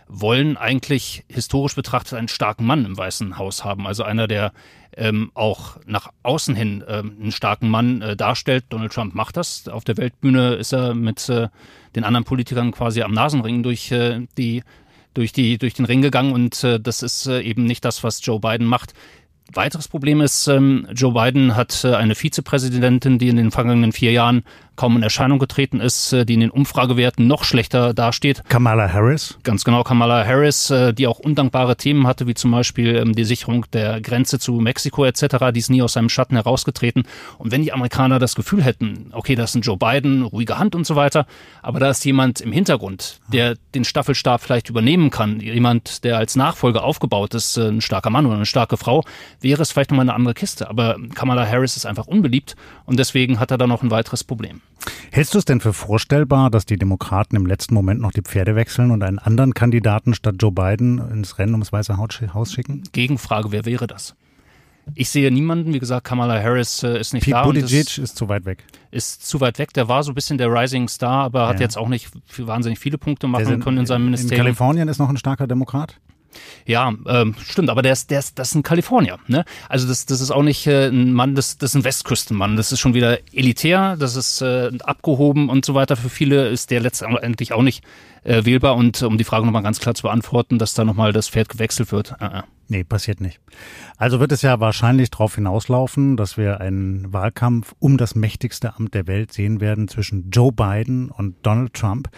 wollen 0.07 0.57
eigentlich 0.57 1.25
historisch 1.29 1.75
betrachtet 1.75 2.17
einen 2.17 2.27
starken 2.27 2.65
Mann 2.65 2.85
im 2.85 2.97
Weißen 2.97 3.37
Haus 3.37 3.65
haben. 3.65 3.85
Also 3.85 4.03
einer, 4.03 4.27
der 4.27 4.53
ähm, 4.95 5.31
auch 5.33 5.77
nach 5.85 6.11
außen 6.23 6.55
hin 6.55 6.83
ähm, 6.87 7.17
einen 7.21 7.31
starken 7.31 7.69
Mann 7.69 8.01
äh, 8.01 8.15
darstellt. 8.15 8.65
Donald 8.69 8.93
Trump 8.93 9.13
macht 9.13 9.37
das. 9.37 9.67
Auf 9.67 9.83
der 9.83 9.97
Weltbühne 9.97 10.55
ist 10.55 10.73
er 10.73 10.95
mit 10.95 11.27
äh, 11.29 11.49
den 11.95 12.03
anderen 12.03 12.23
Politikern 12.23 12.71
quasi 12.71 13.01
am 13.01 13.13
Nasenring 13.13 13.63
durch 13.63 13.91
äh, 13.91 14.27
die 14.37 14.63
durch 15.13 15.33
die 15.33 15.57
durch 15.57 15.73
den 15.73 15.85
Ring 15.85 16.01
gegangen 16.01 16.33
und 16.33 16.63
äh, 16.63 16.79
das 16.79 17.03
ist 17.03 17.27
äh, 17.27 17.41
eben 17.41 17.65
nicht 17.65 17.83
das, 17.85 18.03
was 18.03 18.25
Joe 18.25 18.39
Biden 18.39 18.67
macht. 18.67 18.93
Weiteres 19.53 19.87
Problem 19.87 20.21
ist, 20.21 20.47
ähm, 20.47 20.87
Joe 20.93 21.13
Biden 21.13 21.55
hat 21.55 21.83
äh, 21.83 21.95
eine 21.95 22.15
Vizepräsidentin, 22.15 23.19
die 23.19 23.29
in 23.29 23.37
den 23.37 23.51
vergangenen 23.51 23.91
vier 23.91 24.11
Jahren 24.11 24.43
kaum 24.77 24.95
in 24.95 25.03
Erscheinung 25.03 25.39
getreten 25.39 25.81
ist, 25.81 26.13
äh, 26.13 26.25
die 26.25 26.35
in 26.35 26.39
den 26.39 26.51
Umfragewerten 26.51 27.27
noch 27.27 27.43
schlechter 27.43 27.93
dasteht. 27.93 28.43
Kamala 28.47 28.91
Harris? 28.93 29.37
Ganz 29.43 29.65
genau, 29.65 29.83
Kamala 29.83 30.25
Harris, 30.25 30.69
äh, 30.69 30.93
die 30.93 31.07
auch 31.07 31.19
undankbare 31.19 31.75
Themen 31.75 32.07
hatte, 32.07 32.27
wie 32.27 32.35
zum 32.35 32.51
Beispiel 32.51 32.95
ähm, 32.95 33.13
die 33.13 33.25
Sicherung 33.25 33.65
der 33.73 33.99
Grenze 33.99 34.39
zu 34.39 34.53
Mexiko 34.53 35.03
etc., 35.03 35.51
die 35.53 35.59
ist 35.59 35.69
nie 35.69 35.81
aus 35.81 35.93
seinem 35.93 36.09
Schatten 36.09 36.35
herausgetreten. 36.35 37.03
Und 37.37 37.51
wenn 37.51 37.63
die 37.63 37.73
Amerikaner 37.73 38.19
das 38.19 38.35
Gefühl 38.35 38.63
hätten, 38.63 39.09
okay, 39.11 39.35
das 39.35 39.49
ist 39.49 39.55
ein 39.55 39.61
Joe 39.61 39.77
Biden, 39.77 40.21
ruhige 40.21 40.59
Hand 40.59 40.75
und 40.75 40.85
so 40.85 40.95
weiter, 40.95 41.25
aber 41.61 41.79
da 41.79 41.89
ist 41.89 42.05
jemand 42.05 42.39
im 42.39 42.51
Hintergrund, 42.51 43.19
der 43.33 43.55
den 43.73 43.83
Staffelstab 43.83 44.41
vielleicht 44.41 44.69
übernehmen 44.69 45.09
kann, 45.09 45.39
jemand, 45.39 46.03
der 46.03 46.17
als 46.17 46.35
Nachfolger 46.35 46.83
aufgebaut 46.83 47.33
ist, 47.33 47.57
ein 47.57 47.81
starker 47.81 48.11
Mann 48.11 48.27
oder 48.27 48.35
eine 48.35 48.45
starke 48.45 48.77
Frau, 48.77 49.03
wäre 49.41 49.61
es 49.61 49.71
vielleicht 49.71 49.91
nochmal 49.91 50.05
eine 50.05 50.15
andere 50.15 50.33
Kiste. 50.33 50.69
Aber 50.69 50.97
Kamala 51.13 51.47
Harris 51.47 51.77
ist 51.77 51.85
einfach 51.85 52.07
unbeliebt 52.07 52.55
und 52.85 52.99
deswegen 52.99 53.39
hat 53.39 53.51
er 53.51 53.57
da 53.57 53.67
noch 53.67 53.83
ein 53.83 53.91
weiteres 53.91 54.23
Problem. 54.23 54.61
Hältst 55.11 55.33
du 55.33 55.39
es 55.39 55.45
denn 55.45 55.59
für 55.59 55.73
vorstellbar, 55.73 56.49
dass 56.49 56.65
die 56.65 56.77
Demokraten 56.77 57.35
im 57.35 57.45
letzten 57.45 57.73
Moment 57.73 58.01
noch 58.01 58.11
die 58.11 58.21
Pferde 58.21 58.55
wechseln 58.55 58.91
und 58.91 59.03
einen 59.03 59.19
anderen 59.19 59.53
Kandidaten 59.53 60.13
statt 60.13 60.35
Joe 60.39 60.51
Biden 60.51 60.99
ins 61.11 61.37
Rennen 61.37 61.53
ums 61.53 61.71
Weiße 61.71 61.97
Haus 61.97 62.53
schicken? 62.53 62.83
Gegenfrage, 62.91 63.51
wer 63.51 63.65
wäre 63.65 63.87
das? 63.87 64.15
Ich 64.95 65.09
sehe 65.09 65.31
niemanden. 65.31 65.73
Wie 65.73 65.79
gesagt, 65.79 66.05
Kamala 66.05 66.41
Harris 66.41 66.83
äh, 66.83 66.99
ist 66.99 67.13
nicht 67.13 67.23
Pete 67.23 67.35
da. 67.35 67.43
Buttigieg 67.43 67.87
ist, 67.87 67.97
ist, 67.97 68.17
zu 68.17 68.29
weit 68.29 68.45
weg. 68.45 68.63
Ist 68.91 69.27
zu 69.27 69.41
weit 69.41 69.59
weg. 69.59 69.73
Der 69.73 69.87
war 69.87 70.03
so 70.03 70.11
ein 70.11 70.15
bisschen 70.15 70.37
der 70.37 70.51
Rising 70.51 70.87
Star, 70.87 71.25
aber 71.25 71.41
ja. 71.41 71.47
hat 71.49 71.59
jetzt 71.59 71.77
auch 71.77 71.89
nicht 71.89 72.09
wahnsinnig 72.37 72.79
viele 72.79 72.97
Punkte 72.97 73.27
machen 73.27 73.45
sind, 73.45 73.63
können 73.63 73.79
in 73.79 73.85
seinem 73.85 74.05
Ministerium. 74.05 74.39
In 74.39 74.45
Kalifornien 74.45 74.87
ist 74.87 74.99
noch 74.99 75.09
ein 75.09 75.17
starker 75.17 75.47
Demokrat? 75.47 75.99
Ja, 76.65 76.93
ähm, 77.07 77.35
stimmt, 77.41 77.69
aber 77.69 77.81
der 77.81 77.93
ist, 77.93 78.11
der 78.11 78.19
ist, 78.19 78.37
das 78.37 78.49
ist 78.49 78.55
ein 78.55 78.63
Kalifornier. 78.63 79.19
Ne? 79.27 79.45
Also 79.69 79.87
das, 79.87 80.05
das 80.05 80.21
ist 80.21 80.31
auch 80.31 80.43
nicht 80.43 80.67
äh, 80.67 80.87
ein 80.87 81.13
Mann, 81.13 81.35
das, 81.35 81.57
das 81.57 81.71
ist 81.71 81.75
ein 81.75 81.83
Westküstenmann. 81.83 82.55
Das 82.55 82.71
ist 82.71 82.79
schon 82.79 82.93
wieder 82.93 83.19
elitär, 83.33 83.95
das 83.97 84.15
ist 84.15 84.41
äh, 84.41 84.71
abgehoben 84.83 85.49
und 85.49 85.65
so 85.65 85.73
weiter. 85.73 85.95
Für 85.95 86.09
viele 86.09 86.49
ist 86.49 86.71
der 86.71 86.79
letztendlich 86.79 87.53
auch 87.53 87.61
nicht 87.61 87.83
äh, 88.23 88.45
wählbar. 88.45 88.75
Und 88.75 89.01
um 89.03 89.17
die 89.17 89.23
Frage 89.23 89.45
nochmal 89.45 89.63
ganz 89.63 89.79
klar 89.79 89.95
zu 89.95 90.03
beantworten, 90.03 90.59
dass 90.59 90.73
da 90.73 90.83
nochmal 90.83 91.13
das 91.13 91.29
Pferd 91.29 91.49
gewechselt 91.49 91.91
wird. 91.91 92.15
Äh, 92.19 92.39
äh. 92.39 92.41
Nee, 92.69 92.83
passiert 92.83 93.21
nicht. 93.21 93.39
Also 93.97 94.19
wird 94.19 94.33
es 94.33 94.41
ja 94.41 94.59
wahrscheinlich 94.59 95.09
darauf 95.09 95.35
hinauslaufen, 95.35 96.17
dass 96.17 96.37
wir 96.37 96.59
einen 96.59 97.13
Wahlkampf 97.13 97.73
um 97.79 97.97
das 97.97 98.13
mächtigste 98.13 98.75
Amt 98.75 98.93
der 98.93 99.07
Welt 99.07 99.31
sehen 99.31 99.61
werden 99.61 99.87
zwischen 99.87 100.29
Joe 100.31 100.51
Biden 100.51 101.09
und 101.09 101.35
Donald 101.43 101.73
Trump 101.73 102.09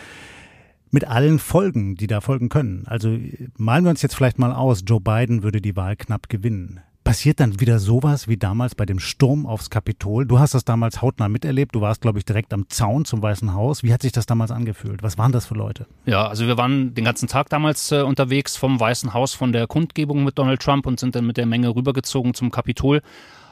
mit 0.91 1.05
allen 1.05 1.39
Folgen, 1.39 1.95
die 1.95 2.07
da 2.07 2.21
folgen 2.21 2.49
können. 2.49 2.83
Also 2.87 3.17
malen 3.57 3.83
wir 3.83 3.89
uns 3.91 4.01
jetzt 4.01 4.15
vielleicht 4.15 4.39
mal 4.39 4.53
aus, 4.53 4.83
Joe 4.85 5.01
Biden 5.01 5.43
würde 5.43 5.61
die 5.61 5.75
Wahl 5.75 5.95
knapp 5.95 6.29
gewinnen. 6.29 6.81
Passiert 7.03 7.39
dann 7.39 7.59
wieder 7.59 7.79
sowas 7.79 8.27
wie 8.27 8.37
damals 8.37 8.75
bei 8.75 8.85
dem 8.85 8.99
Sturm 8.99 9.47
aufs 9.47 9.71
Kapitol? 9.71 10.27
Du 10.27 10.37
hast 10.37 10.53
das 10.53 10.63
damals 10.63 11.01
hautnah 11.01 11.27
miterlebt. 11.27 11.73
Du 11.73 11.81
warst, 11.81 12.01
glaube 12.01 12.19
ich, 12.19 12.25
direkt 12.25 12.53
am 12.53 12.69
Zaun 12.69 13.03
zum 13.03 13.23
Weißen 13.23 13.53
Haus. 13.53 13.81
Wie 13.81 13.91
hat 13.93 14.03
sich 14.03 14.11
das 14.11 14.27
damals 14.27 14.51
angefühlt? 14.51 15.01
Was 15.01 15.17
waren 15.17 15.31
das 15.31 15.47
für 15.47 15.55
Leute? 15.55 15.87
Ja, 16.05 16.27
also 16.27 16.45
wir 16.45 16.57
waren 16.57 16.93
den 16.93 17.05
ganzen 17.05 17.27
Tag 17.27 17.49
damals 17.49 17.91
äh, 17.91 18.01
unterwegs 18.01 18.57
vom 18.57 18.79
Weißen 18.79 19.13
Haus, 19.13 19.33
von 19.33 19.53
der 19.53 19.65
Kundgebung 19.65 20.23
mit 20.23 20.37
Donald 20.37 20.61
Trump 20.61 20.85
und 20.85 20.99
sind 20.99 21.15
dann 21.15 21.25
mit 21.25 21.37
der 21.37 21.47
Menge 21.47 21.73
rübergezogen 21.73 22.35
zum 22.35 22.51
Kapitol. 22.51 23.01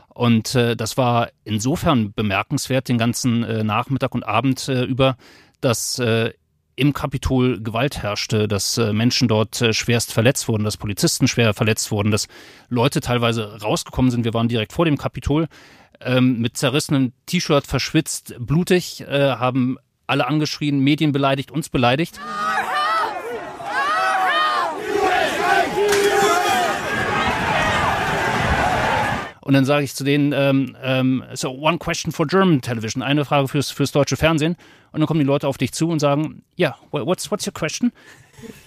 Und 0.10 0.54
äh, 0.54 0.76
das 0.76 0.98
war 0.98 1.30
insofern 1.44 2.14
bemerkenswert 2.14 2.90
den 2.90 2.98
ganzen 2.98 3.44
äh, 3.44 3.64
Nachmittag 3.64 4.14
und 4.14 4.24
Abend 4.24 4.68
äh, 4.68 4.84
über, 4.84 5.16
dass 5.62 5.98
äh, 6.00 6.32
im 6.78 6.94
Kapitol 6.94 7.60
Gewalt 7.60 8.02
herrschte, 8.04 8.48
dass 8.48 8.78
äh, 8.78 8.94
Menschen 8.94 9.28
dort 9.28 9.62
äh, 9.62 9.74
schwerst 9.74 10.14
verletzt 10.14 10.48
wurden, 10.48 10.64
dass 10.64 10.78
Polizisten 10.78 11.28
schwer 11.28 11.54
verletzt 11.54 11.92
wurden, 11.92 12.12
dass 12.12 12.28
Leute 12.70 13.02
teilweise 13.02 13.62
rausgekommen 13.62 14.12
sind. 14.12 14.24
Wir 14.24 14.34
waren 14.34 14.48
direkt 14.48 14.72
vor 14.72 14.86
dem 14.86 14.98
Kapitol 14.98 15.48
ähm, 16.00 16.40
mit 16.40 16.56
zerrissenem 16.56 17.14
T-Shirt, 17.26 17.66
verschwitzt, 17.66 18.36
blutig, 18.40 19.02
äh, 19.02 19.32
haben 19.32 19.78
alle 20.06 20.28
angeschrien, 20.28 20.80
Medien 20.80 21.12
beleidigt, 21.12 21.52
uns 21.52 21.70
beleidigt. 21.70 22.20
Und 29.48 29.54
dann 29.54 29.64
sage 29.64 29.86
ich 29.86 29.96
zu 29.96 30.04
denen, 30.04 30.34
ähm, 30.36 30.76
ähm, 30.84 31.24
so 31.34 31.50
one 31.52 31.78
question 31.78 32.12
for 32.12 32.28
German 32.28 32.60
television, 32.60 33.02
eine 33.02 33.24
Frage 33.24 33.48
fürs, 33.48 33.72
fürs 33.72 33.94
deutsche 33.94 34.18
Fernsehen. 34.18 34.58
Und 34.92 35.00
dann 35.00 35.08
kommen 35.08 35.22
die 35.22 35.26
Leute 35.26 35.48
auf 35.48 35.58
dich 35.58 35.72
zu 35.72 35.88
und 35.88 36.00
sagen, 36.00 36.44
ja, 36.58 36.76
yeah, 36.92 37.06
what's, 37.06 37.32
what's 37.32 37.48
your 37.48 37.54
question? 37.54 37.94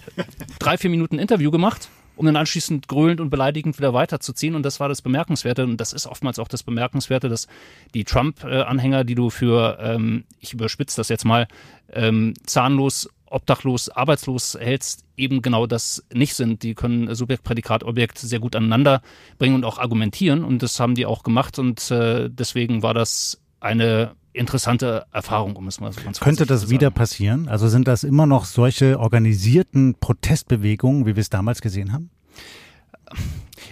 Drei, 0.57 0.79
vier 0.79 0.89
Minuten 0.89 1.19
Interview 1.19 1.51
gemacht, 1.51 1.89
um 2.15 2.25
dann 2.25 2.35
anschließend 2.35 2.87
gröhlend 2.87 3.21
und 3.21 3.29
beleidigend 3.29 3.77
wieder 3.77 3.93
weiterzuziehen. 3.93 4.55
Und 4.55 4.63
das 4.63 4.79
war 4.79 4.89
das 4.89 5.03
Bemerkenswerte. 5.03 5.65
Und 5.65 5.77
das 5.77 5.93
ist 5.93 6.07
oftmals 6.07 6.39
auch 6.39 6.47
das 6.47 6.63
Bemerkenswerte, 6.63 7.29
dass 7.29 7.47
die 7.93 8.03
Trump-Anhänger, 8.03 9.03
die 9.03 9.13
du 9.13 9.29
für, 9.29 9.77
ähm, 9.79 10.23
ich 10.39 10.51
überspitze 10.51 10.97
das 10.97 11.09
jetzt 11.09 11.25
mal, 11.25 11.47
ähm, 11.93 12.33
zahnlos 12.47 13.07
obdachlos, 13.31 13.89
arbeitslos 13.89 14.57
hältst, 14.59 15.05
eben 15.17 15.41
genau 15.41 15.65
das 15.65 16.03
nicht 16.13 16.35
sind. 16.35 16.63
Die 16.63 16.75
können 16.75 17.13
Subjekt, 17.15 17.43
Prädikat, 17.43 17.83
Objekt 17.83 18.17
sehr 18.19 18.39
gut 18.39 18.55
aneinander 18.55 19.01
bringen 19.37 19.55
und 19.55 19.65
auch 19.65 19.79
argumentieren. 19.79 20.43
Und 20.43 20.61
das 20.61 20.79
haben 20.79 20.95
die 20.95 21.05
auch 21.05 21.23
gemacht. 21.23 21.57
Und 21.57 21.89
äh, 21.91 22.29
deswegen 22.29 22.83
war 22.83 22.93
das 22.93 23.41
eine 23.59 24.15
interessante 24.33 25.05
Erfahrung, 25.11 25.55
um 25.55 25.67
es 25.67 25.79
mal 25.79 25.91
so 25.91 26.01
ganz 26.01 26.19
Könnte 26.19 26.45
das 26.45 26.69
wieder 26.69 26.91
passieren? 26.91 27.47
Also 27.47 27.67
sind 27.67 27.87
das 27.87 28.03
immer 28.03 28.25
noch 28.25 28.45
solche 28.45 28.99
organisierten 28.99 29.95
Protestbewegungen, 29.95 31.05
wie 31.05 31.15
wir 31.15 31.21
es 31.21 31.29
damals 31.29 31.61
gesehen 31.61 31.93
haben? 31.93 32.09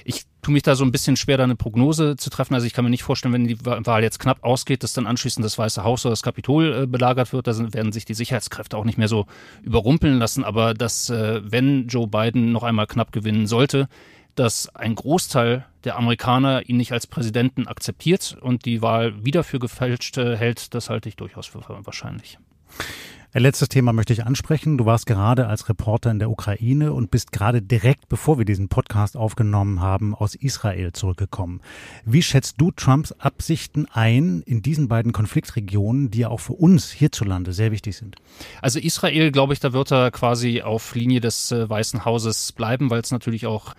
Ich 0.04 0.26
tue 0.41 0.54
mich 0.54 0.63
da 0.63 0.75
so 0.75 0.84
ein 0.84 0.91
bisschen 0.91 1.15
schwer, 1.15 1.38
da 1.38 1.43
eine 1.43 1.56
Prognose 1.56 2.15
zu 2.15 2.30
treffen. 2.30 2.54
Also 2.54 2.65
ich 2.65 2.73
kann 2.73 2.84
mir 2.84 2.89
nicht 2.89 3.04
vorstellen, 3.04 3.34
wenn 3.34 3.47
die 3.47 3.63
Wahl 3.65 4.04
jetzt 4.04 4.19
knapp 4.19 4.43
ausgeht, 4.43 4.84
dass 4.84 4.93
dann 4.93 5.08
anschließend 5.08 5.43
das 5.43 5.58
Weiße 5.58 5.84
Haus 5.84 6.06
oder 6.06 6.13
das 6.13 6.23
Kapitol 6.23 6.84
äh, 6.84 6.88
belagert 6.88 7.34
wird. 7.34 7.47
Da 7.47 7.58
werden 7.73 7.91
sich 7.91 8.06
die 8.06 8.13
Sicherheitskräfte 8.13 8.78
auch 8.78 8.86
nicht 8.86 8.97
mehr 8.97 9.08
so 9.08 9.25
überrumpeln 9.63 10.17
lassen. 10.17 10.43
Aber 10.43 10.73
dass, 10.73 11.10
äh, 11.10 11.41
wenn 11.43 11.88
Joe 11.88 12.08
Biden 12.08 12.52
noch 12.52 12.63
einmal 12.63 12.88
knapp 12.88 13.12
gewinnen 13.12 13.47
sollte, 13.47 13.89
dass 14.36 14.73
ein 14.73 14.95
Großteil 14.95 15.65
der 15.84 15.97
Amerikaner 15.97 16.67
ihn 16.69 16.78
nicht 16.78 16.93
als 16.93 17.08
Präsidenten 17.08 17.67
akzeptiert 17.67 18.38
und 18.39 18.65
die 18.65 18.82
Wahl 18.82 19.25
wieder 19.25 19.43
für 19.43 19.60
gefälscht 19.60 20.15
hält, 20.17 20.73
das 20.73 20.89
halte 20.89 21.10
ich 21.10 21.15
durchaus 21.17 21.47
für 21.47 21.62
wahrscheinlich. 21.67 22.38
Ein 23.31 23.43
letztes 23.43 23.69
Thema 23.69 23.93
möchte 23.93 24.11
ich 24.11 24.25
ansprechen. 24.25 24.79
Du 24.79 24.87
warst 24.87 25.05
gerade 25.05 25.45
als 25.45 25.69
Reporter 25.69 26.09
in 26.09 26.17
der 26.17 26.31
Ukraine 26.31 26.93
und 26.93 27.11
bist 27.11 27.31
gerade 27.31 27.61
direkt, 27.61 28.09
bevor 28.09 28.39
wir 28.39 28.45
diesen 28.45 28.69
Podcast 28.69 29.15
aufgenommen 29.15 29.81
haben, 29.81 30.15
aus 30.15 30.33
Israel 30.33 30.93
zurückgekommen. 30.93 31.61
Wie 32.05 32.23
schätzt 32.23 32.55
du 32.57 32.71
Trumps 32.71 33.11
Absichten 33.11 33.85
ein 33.91 34.41
in 34.47 34.63
diesen 34.63 34.87
beiden 34.87 35.11
Konfliktregionen, 35.11 36.09
die 36.09 36.21
ja 36.21 36.29
auch 36.29 36.39
für 36.39 36.53
uns 36.53 36.89
hierzulande 36.89 37.53
sehr 37.53 37.71
wichtig 37.71 37.97
sind? 37.97 38.15
Also 38.63 38.79
Israel, 38.79 39.31
glaube 39.31 39.53
ich, 39.53 39.59
da 39.59 39.73
wird 39.73 39.91
er 39.91 40.09
quasi 40.09 40.63
auf 40.63 40.95
Linie 40.95 41.21
des 41.21 41.51
äh, 41.51 41.69
Weißen 41.69 42.05
Hauses 42.05 42.51
bleiben, 42.51 42.89
weil 42.89 43.01
es 43.01 43.11
natürlich 43.11 43.45
auch 43.45 43.75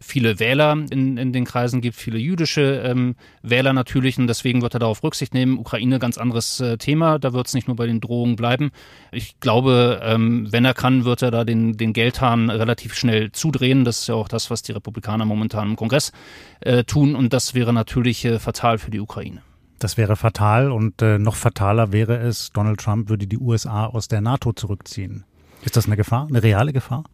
viele 0.00 0.40
Wähler 0.40 0.72
in, 0.90 1.16
in 1.18 1.32
den 1.32 1.44
Kreisen 1.44 1.80
gibt, 1.80 1.96
viele 1.96 2.18
jüdische 2.18 2.82
ähm, 2.84 3.16
Wähler 3.42 3.72
natürlich 3.72 4.18
und 4.18 4.26
deswegen 4.26 4.62
wird 4.62 4.74
er 4.74 4.80
darauf 4.80 5.02
Rücksicht 5.02 5.34
nehmen. 5.34 5.58
Ukraine 5.58 5.98
ganz 5.98 6.18
anderes 6.18 6.60
äh, 6.60 6.78
Thema, 6.78 7.18
da 7.18 7.32
wird 7.32 7.46
es 7.46 7.54
nicht 7.54 7.68
nur 7.68 7.76
bei 7.76 7.86
den 7.86 8.00
Drohungen 8.00 8.36
bleiben. 8.36 8.70
Ich 9.12 9.38
glaube, 9.40 10.00
ähm, 10.02 10.50
wenn 10.50 10.64
er 10.64 10.74
kann, 10.74 11.04
wird 11.04 11.22
er 11.22 11.30
da 11.30 11.44
den, 11.44 11.76
den 11.76 11.92
Geldhahn 11.92 12.50
relativ 12.50 12.94
schnell 12.94 13.30
zudrehen. 13.32 13.84
Das 13.84 14.00
ist 14.00 14.08
ja 14.08 14.14
auch 14.14 14.28
das, 14.28 14.50
was 14.50 14.62
die 14.62 14.72
Republikaner 14.72 15.26
momentan 15.26 15.70
im 15.70 15.76
Kongress 15.76 16.12
äh, 16.60 16.84
tun 16.84 17.14
und 17.14 17.32
das 17.32 17.54
wäre 17.54 17.72
natürlich 17.72 18.24
äh, 18.24 18.38
fatal 18.38 18.78
für 18.78 18.90
die 18.90 19.00
Ukraine. 19.00 19.42
Das 19.78 19.96
wäre 19.96 20.16
fatal 20.16 20.72
und 20.72 21.00
äh, 21.00 21.18
noch 21.18 21.36
fataler 21.36 21.92
wäre 21.92 22.16
es, 22.18 22.50
Donald 22.52 22.80
Trump 22.80 23.08
würde 23.08 23.26
die 23.26 23.38
USA 23.38 23.86
aus 23.86 24.08
der 24.08 24.20
NATO 24.20 24.52
zurückziehen. 24.52 25.24
Ist 25.62 25.76
das 25.76 25.86
eine 25.86 25.96
Gefahr, 25.96 26.26
eine 26.28 26.42
reale 26.42 26.72
Gefahr? 26.72 27.04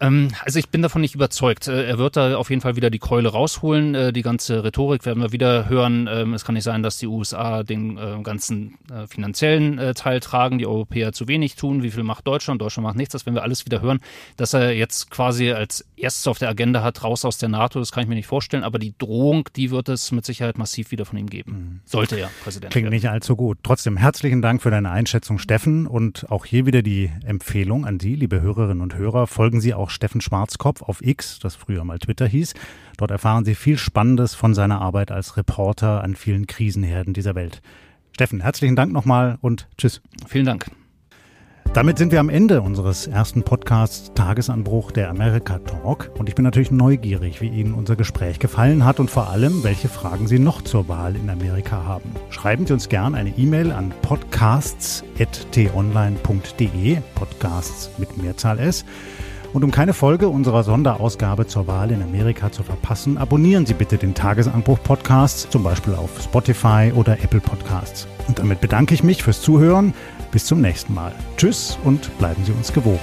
Ähm, 0.00 0.28
also 0.44 0.58
ich 0.58 0.68
bin 0.68 0.82
davon 0.82 1.00
nicht 1.00 1.14
überzeugt. 1.14 1.68
Äh, 1.68 1.86
er 1.86 1.98
wird 1.98 2.16
da 2.16 2.36
auf 2.36 2.50
jeden 2.50 2.62
Fall 2.62 2.76
wieder 2.76 2.90
die 2.90 2.98
Keule 2.98 3.28
rausholen. 3.28 3.94
Äh, 3.94 4.12
die 4.12 4.22
ganze 4.22 4.62
Rhetorik 4.62 5.06
werden 5.06 5.22
wir 5.22 5.32
wieder 5.32 5.68
hören. 5.68 6.08
Ähm, 6.10 6.34
es 6.34 6.44
kann 6.44 6.54
nicht 6.54 6.64
sein, 6.64 6.82
dass 6.82 6.98
die 6.98 7.06
USA 7.06 7.62
den 7.62 7.96
äh, 7.96 8.22
ganzen 8.22 8.78
finanziellen 9.08 9.94
Teil 9.94 10.20
tragen, 10.20 10.58
die 10.58 10.66
Europäer 10.66 11.12
zu 11.12 11.28
wenig 11.28 11.56
tun. 11.56 11.82
Wie 11.82 11.90
viel 11.90 12.02
macht 12.02 12.26
Deutschland? 12.26 12.60
Deutschland 12.60 12.84
macht 12.86 12.96
nichts. 12.96 13.12
Das 13.12 13.26
werden 13.26 13.34
wir 13.34 13.42
alles 13.42 13.64
wieder 13.64 13.80
hören. 13.80 14.00
Dass 14.36 14.54
er 14.54 14.72
jetzt 14.72 15.10
quasi 15.10 15.50
als 15.52 15.84
erstes 15.96 16.26
auf 16.26 16.38
der 16.38 16.48
Agenda 16.48 16.82
hat, 16.82 17.02
raus 17.02 17.24
aus 17.24 17.38
der 17.38 17.48
NATO, 17.48 17.78
das 17.78 17.92
kann 17.92 18.02
ich 18.02 18.08
mir 18.08 18.14
nicht 18.14 18.26
vorstellen. 18.26 18.64
Aber 18.64 18.78
die 18.78 18.94
Drohung, 18.96 19.48
die 19.56 19.70
wird 19.70 19.88
es 19.88 20.12
mit 20.12 20.24
Sicherheit 20.24 20.58
massiv 20.58 20.90
wieder 20.90 21.04
von 21.04 21.18
ihm 21.18 21.28
geben. 21.28 21.52
Mhm. 21.52 21.80
Sollte 21.84 22.16
er 22.16 22.30
Präsident 22.42 22.72
Klingt 22.72 22.86
werden. 22.86 22.94
nicht 22.94 23.08
allzu 23.08 23.36
gut. 23.36 23.58
Trotzdem 23.62 23.96
herzlichen 23.96 24.42
Dank 24.42 24.62
für 24.62 24.70
deine 24.70 24.90
Einschätzung, 24.90 25.38
Steffen. 25.38 25.86
Und 25.86 26.30
auch 26.30 26.44
hier 26.44 26.66
wieder 26.66 26.82
die 26.82 27.10
Empfehlung 27.24 27.84
an 27.84 28.00
Sie, 28.00 28.14
liebe 28.14 28.40
Hörerinnen 28.40 28.82
und 28.82 28.94
Hörer. 28.96 29.26
Folgen 29.26 29.60
Sie 29.60 29.74
auch 29.74 29.85
auch 29.86 29.90
Steffen 29.90 30.20
Schwarzkopf 30.20 30.82
auf 30.82 31.00
X, 31.00 31.38
das 31.38 31.54
früher 31.54 31.84
mal 31.84 31.98
Twitter 31.98 32.26
hieß. 32.26 32.54
Dort 32.98 33.10
erfahren 33.10 33.44
Sie 33.44 33.54
viel 33.54 33.78
Spannendes 33.78 34.34
von 34.34 34.54
seiner 34.54 34.80
Arbeit 34.80 35.12
als 35.12 35.36
Reporter 35.36 36.02
an 36.02 36.16
vielen 36.16 36.46
Krisenherden 36.46 37.14
dieser 37.14 37.34
Welt. 37.34 37.62
Steffen, 38.12 38.40
herzlichen 38.40 38.76
Dank 38.76 38.92
nochmal 38.92 39.38
und 39.40 39.68
tschüss. 39.78 40.00
Vielen 40.26 40.46
Dank. 40.46 40.66
Damit 41.74 41.98
sind 41.98 42.10
wir 42.10 42.20
am 42.20 42.30
Ende 42.30 42.62
unseres 42.62 43.06
ersten 43.06 43.42
Podcasts 43.42 44.12
Tagesanbruch 44.14 44.92
der 44.92 45.10
Amerika 45.10 45.58
Talk. 45.58 46.10
Und 46.16 46.30
ich 46.30 46.34
bin 46.34 46.44
natürlich 46.44 46.70
neugierig, 46.70 47.42
wie 47.42 47.48
Ihnen 47.48 47.74
unser 47.74 47.96
Gespräch 47.96 48.38
gefallen 48.38 48.86
hat 48.86 48.98
und 48.98 49.10
vor 49.10 49.28
allem, 49.28 49.62
welche 49.62 49.88
Fragen 49.88 50.26
Sie 50.26 50.38
noch 50.38 50.62
zur 50.62 50.88
Wahl 50.88 51.16
in 51.16 51.28
Amerika 51.28 51.84
haben. 51.84 52.12
Schreiben 52.30 52.66
Sie 52.66 52.72
uns 52.72 52.88
gern 52.88 53.14
eine 53.14 53.36
E-Mail 53.36 53.72
an 53.72 53.92
podcasts.tonline.de, 54.00 56.96
Podcasts 57.14 57.90
mit 57.98 58.16
Mehrzahl 58.16 58.58
S. 58.58 58.86
Und 59.56 59.64
um 59.64 59.70
keine 59.70 59.94
Folge 59.94 60.28
unserer 60.28 60.64
Sonderausgabe 60.64 61.46
zur 61.46 61.66
Wahl 61.66 61.90
in 61.90 62.02
Amerika 62.02 62.52
zu 62.52 62.62
verpassen, 62.62 63.16
abonnieren 63.16 63.64
Sie 63.64 63.72
bitte 63.72 63.96
den 63.96 64.12
Tagesanbruch 64.12 64.78
Podcast, 64.82 65.50
zum 65.50 65.62
Beispiel 65.62 65.94
auf 65.94 66.10
Spotify 66.22 66.92
oder 66.94 67.14
Apple 67.22 67.40
Podcasts. 67.40 68.06
Und 68.28 68.38
damit 68.38 68.60
bedanke 68.60 68.92
ich 68.92 69.02
mich 69.02 69.22
fürs 69.22 69.40
Zuhören. 69.40 69.94
Bis 70.30 70.44
zum 70.44 70.60
nächsten 70.60 70.92
Mal. 70.92 71.12
Tschüss 71.38 71.78
und 71.84 72.18
bleiben 72.18 72.44
Sie 72.44 72.52
uns 72.52 72.70
gewogen. 72.70 73.00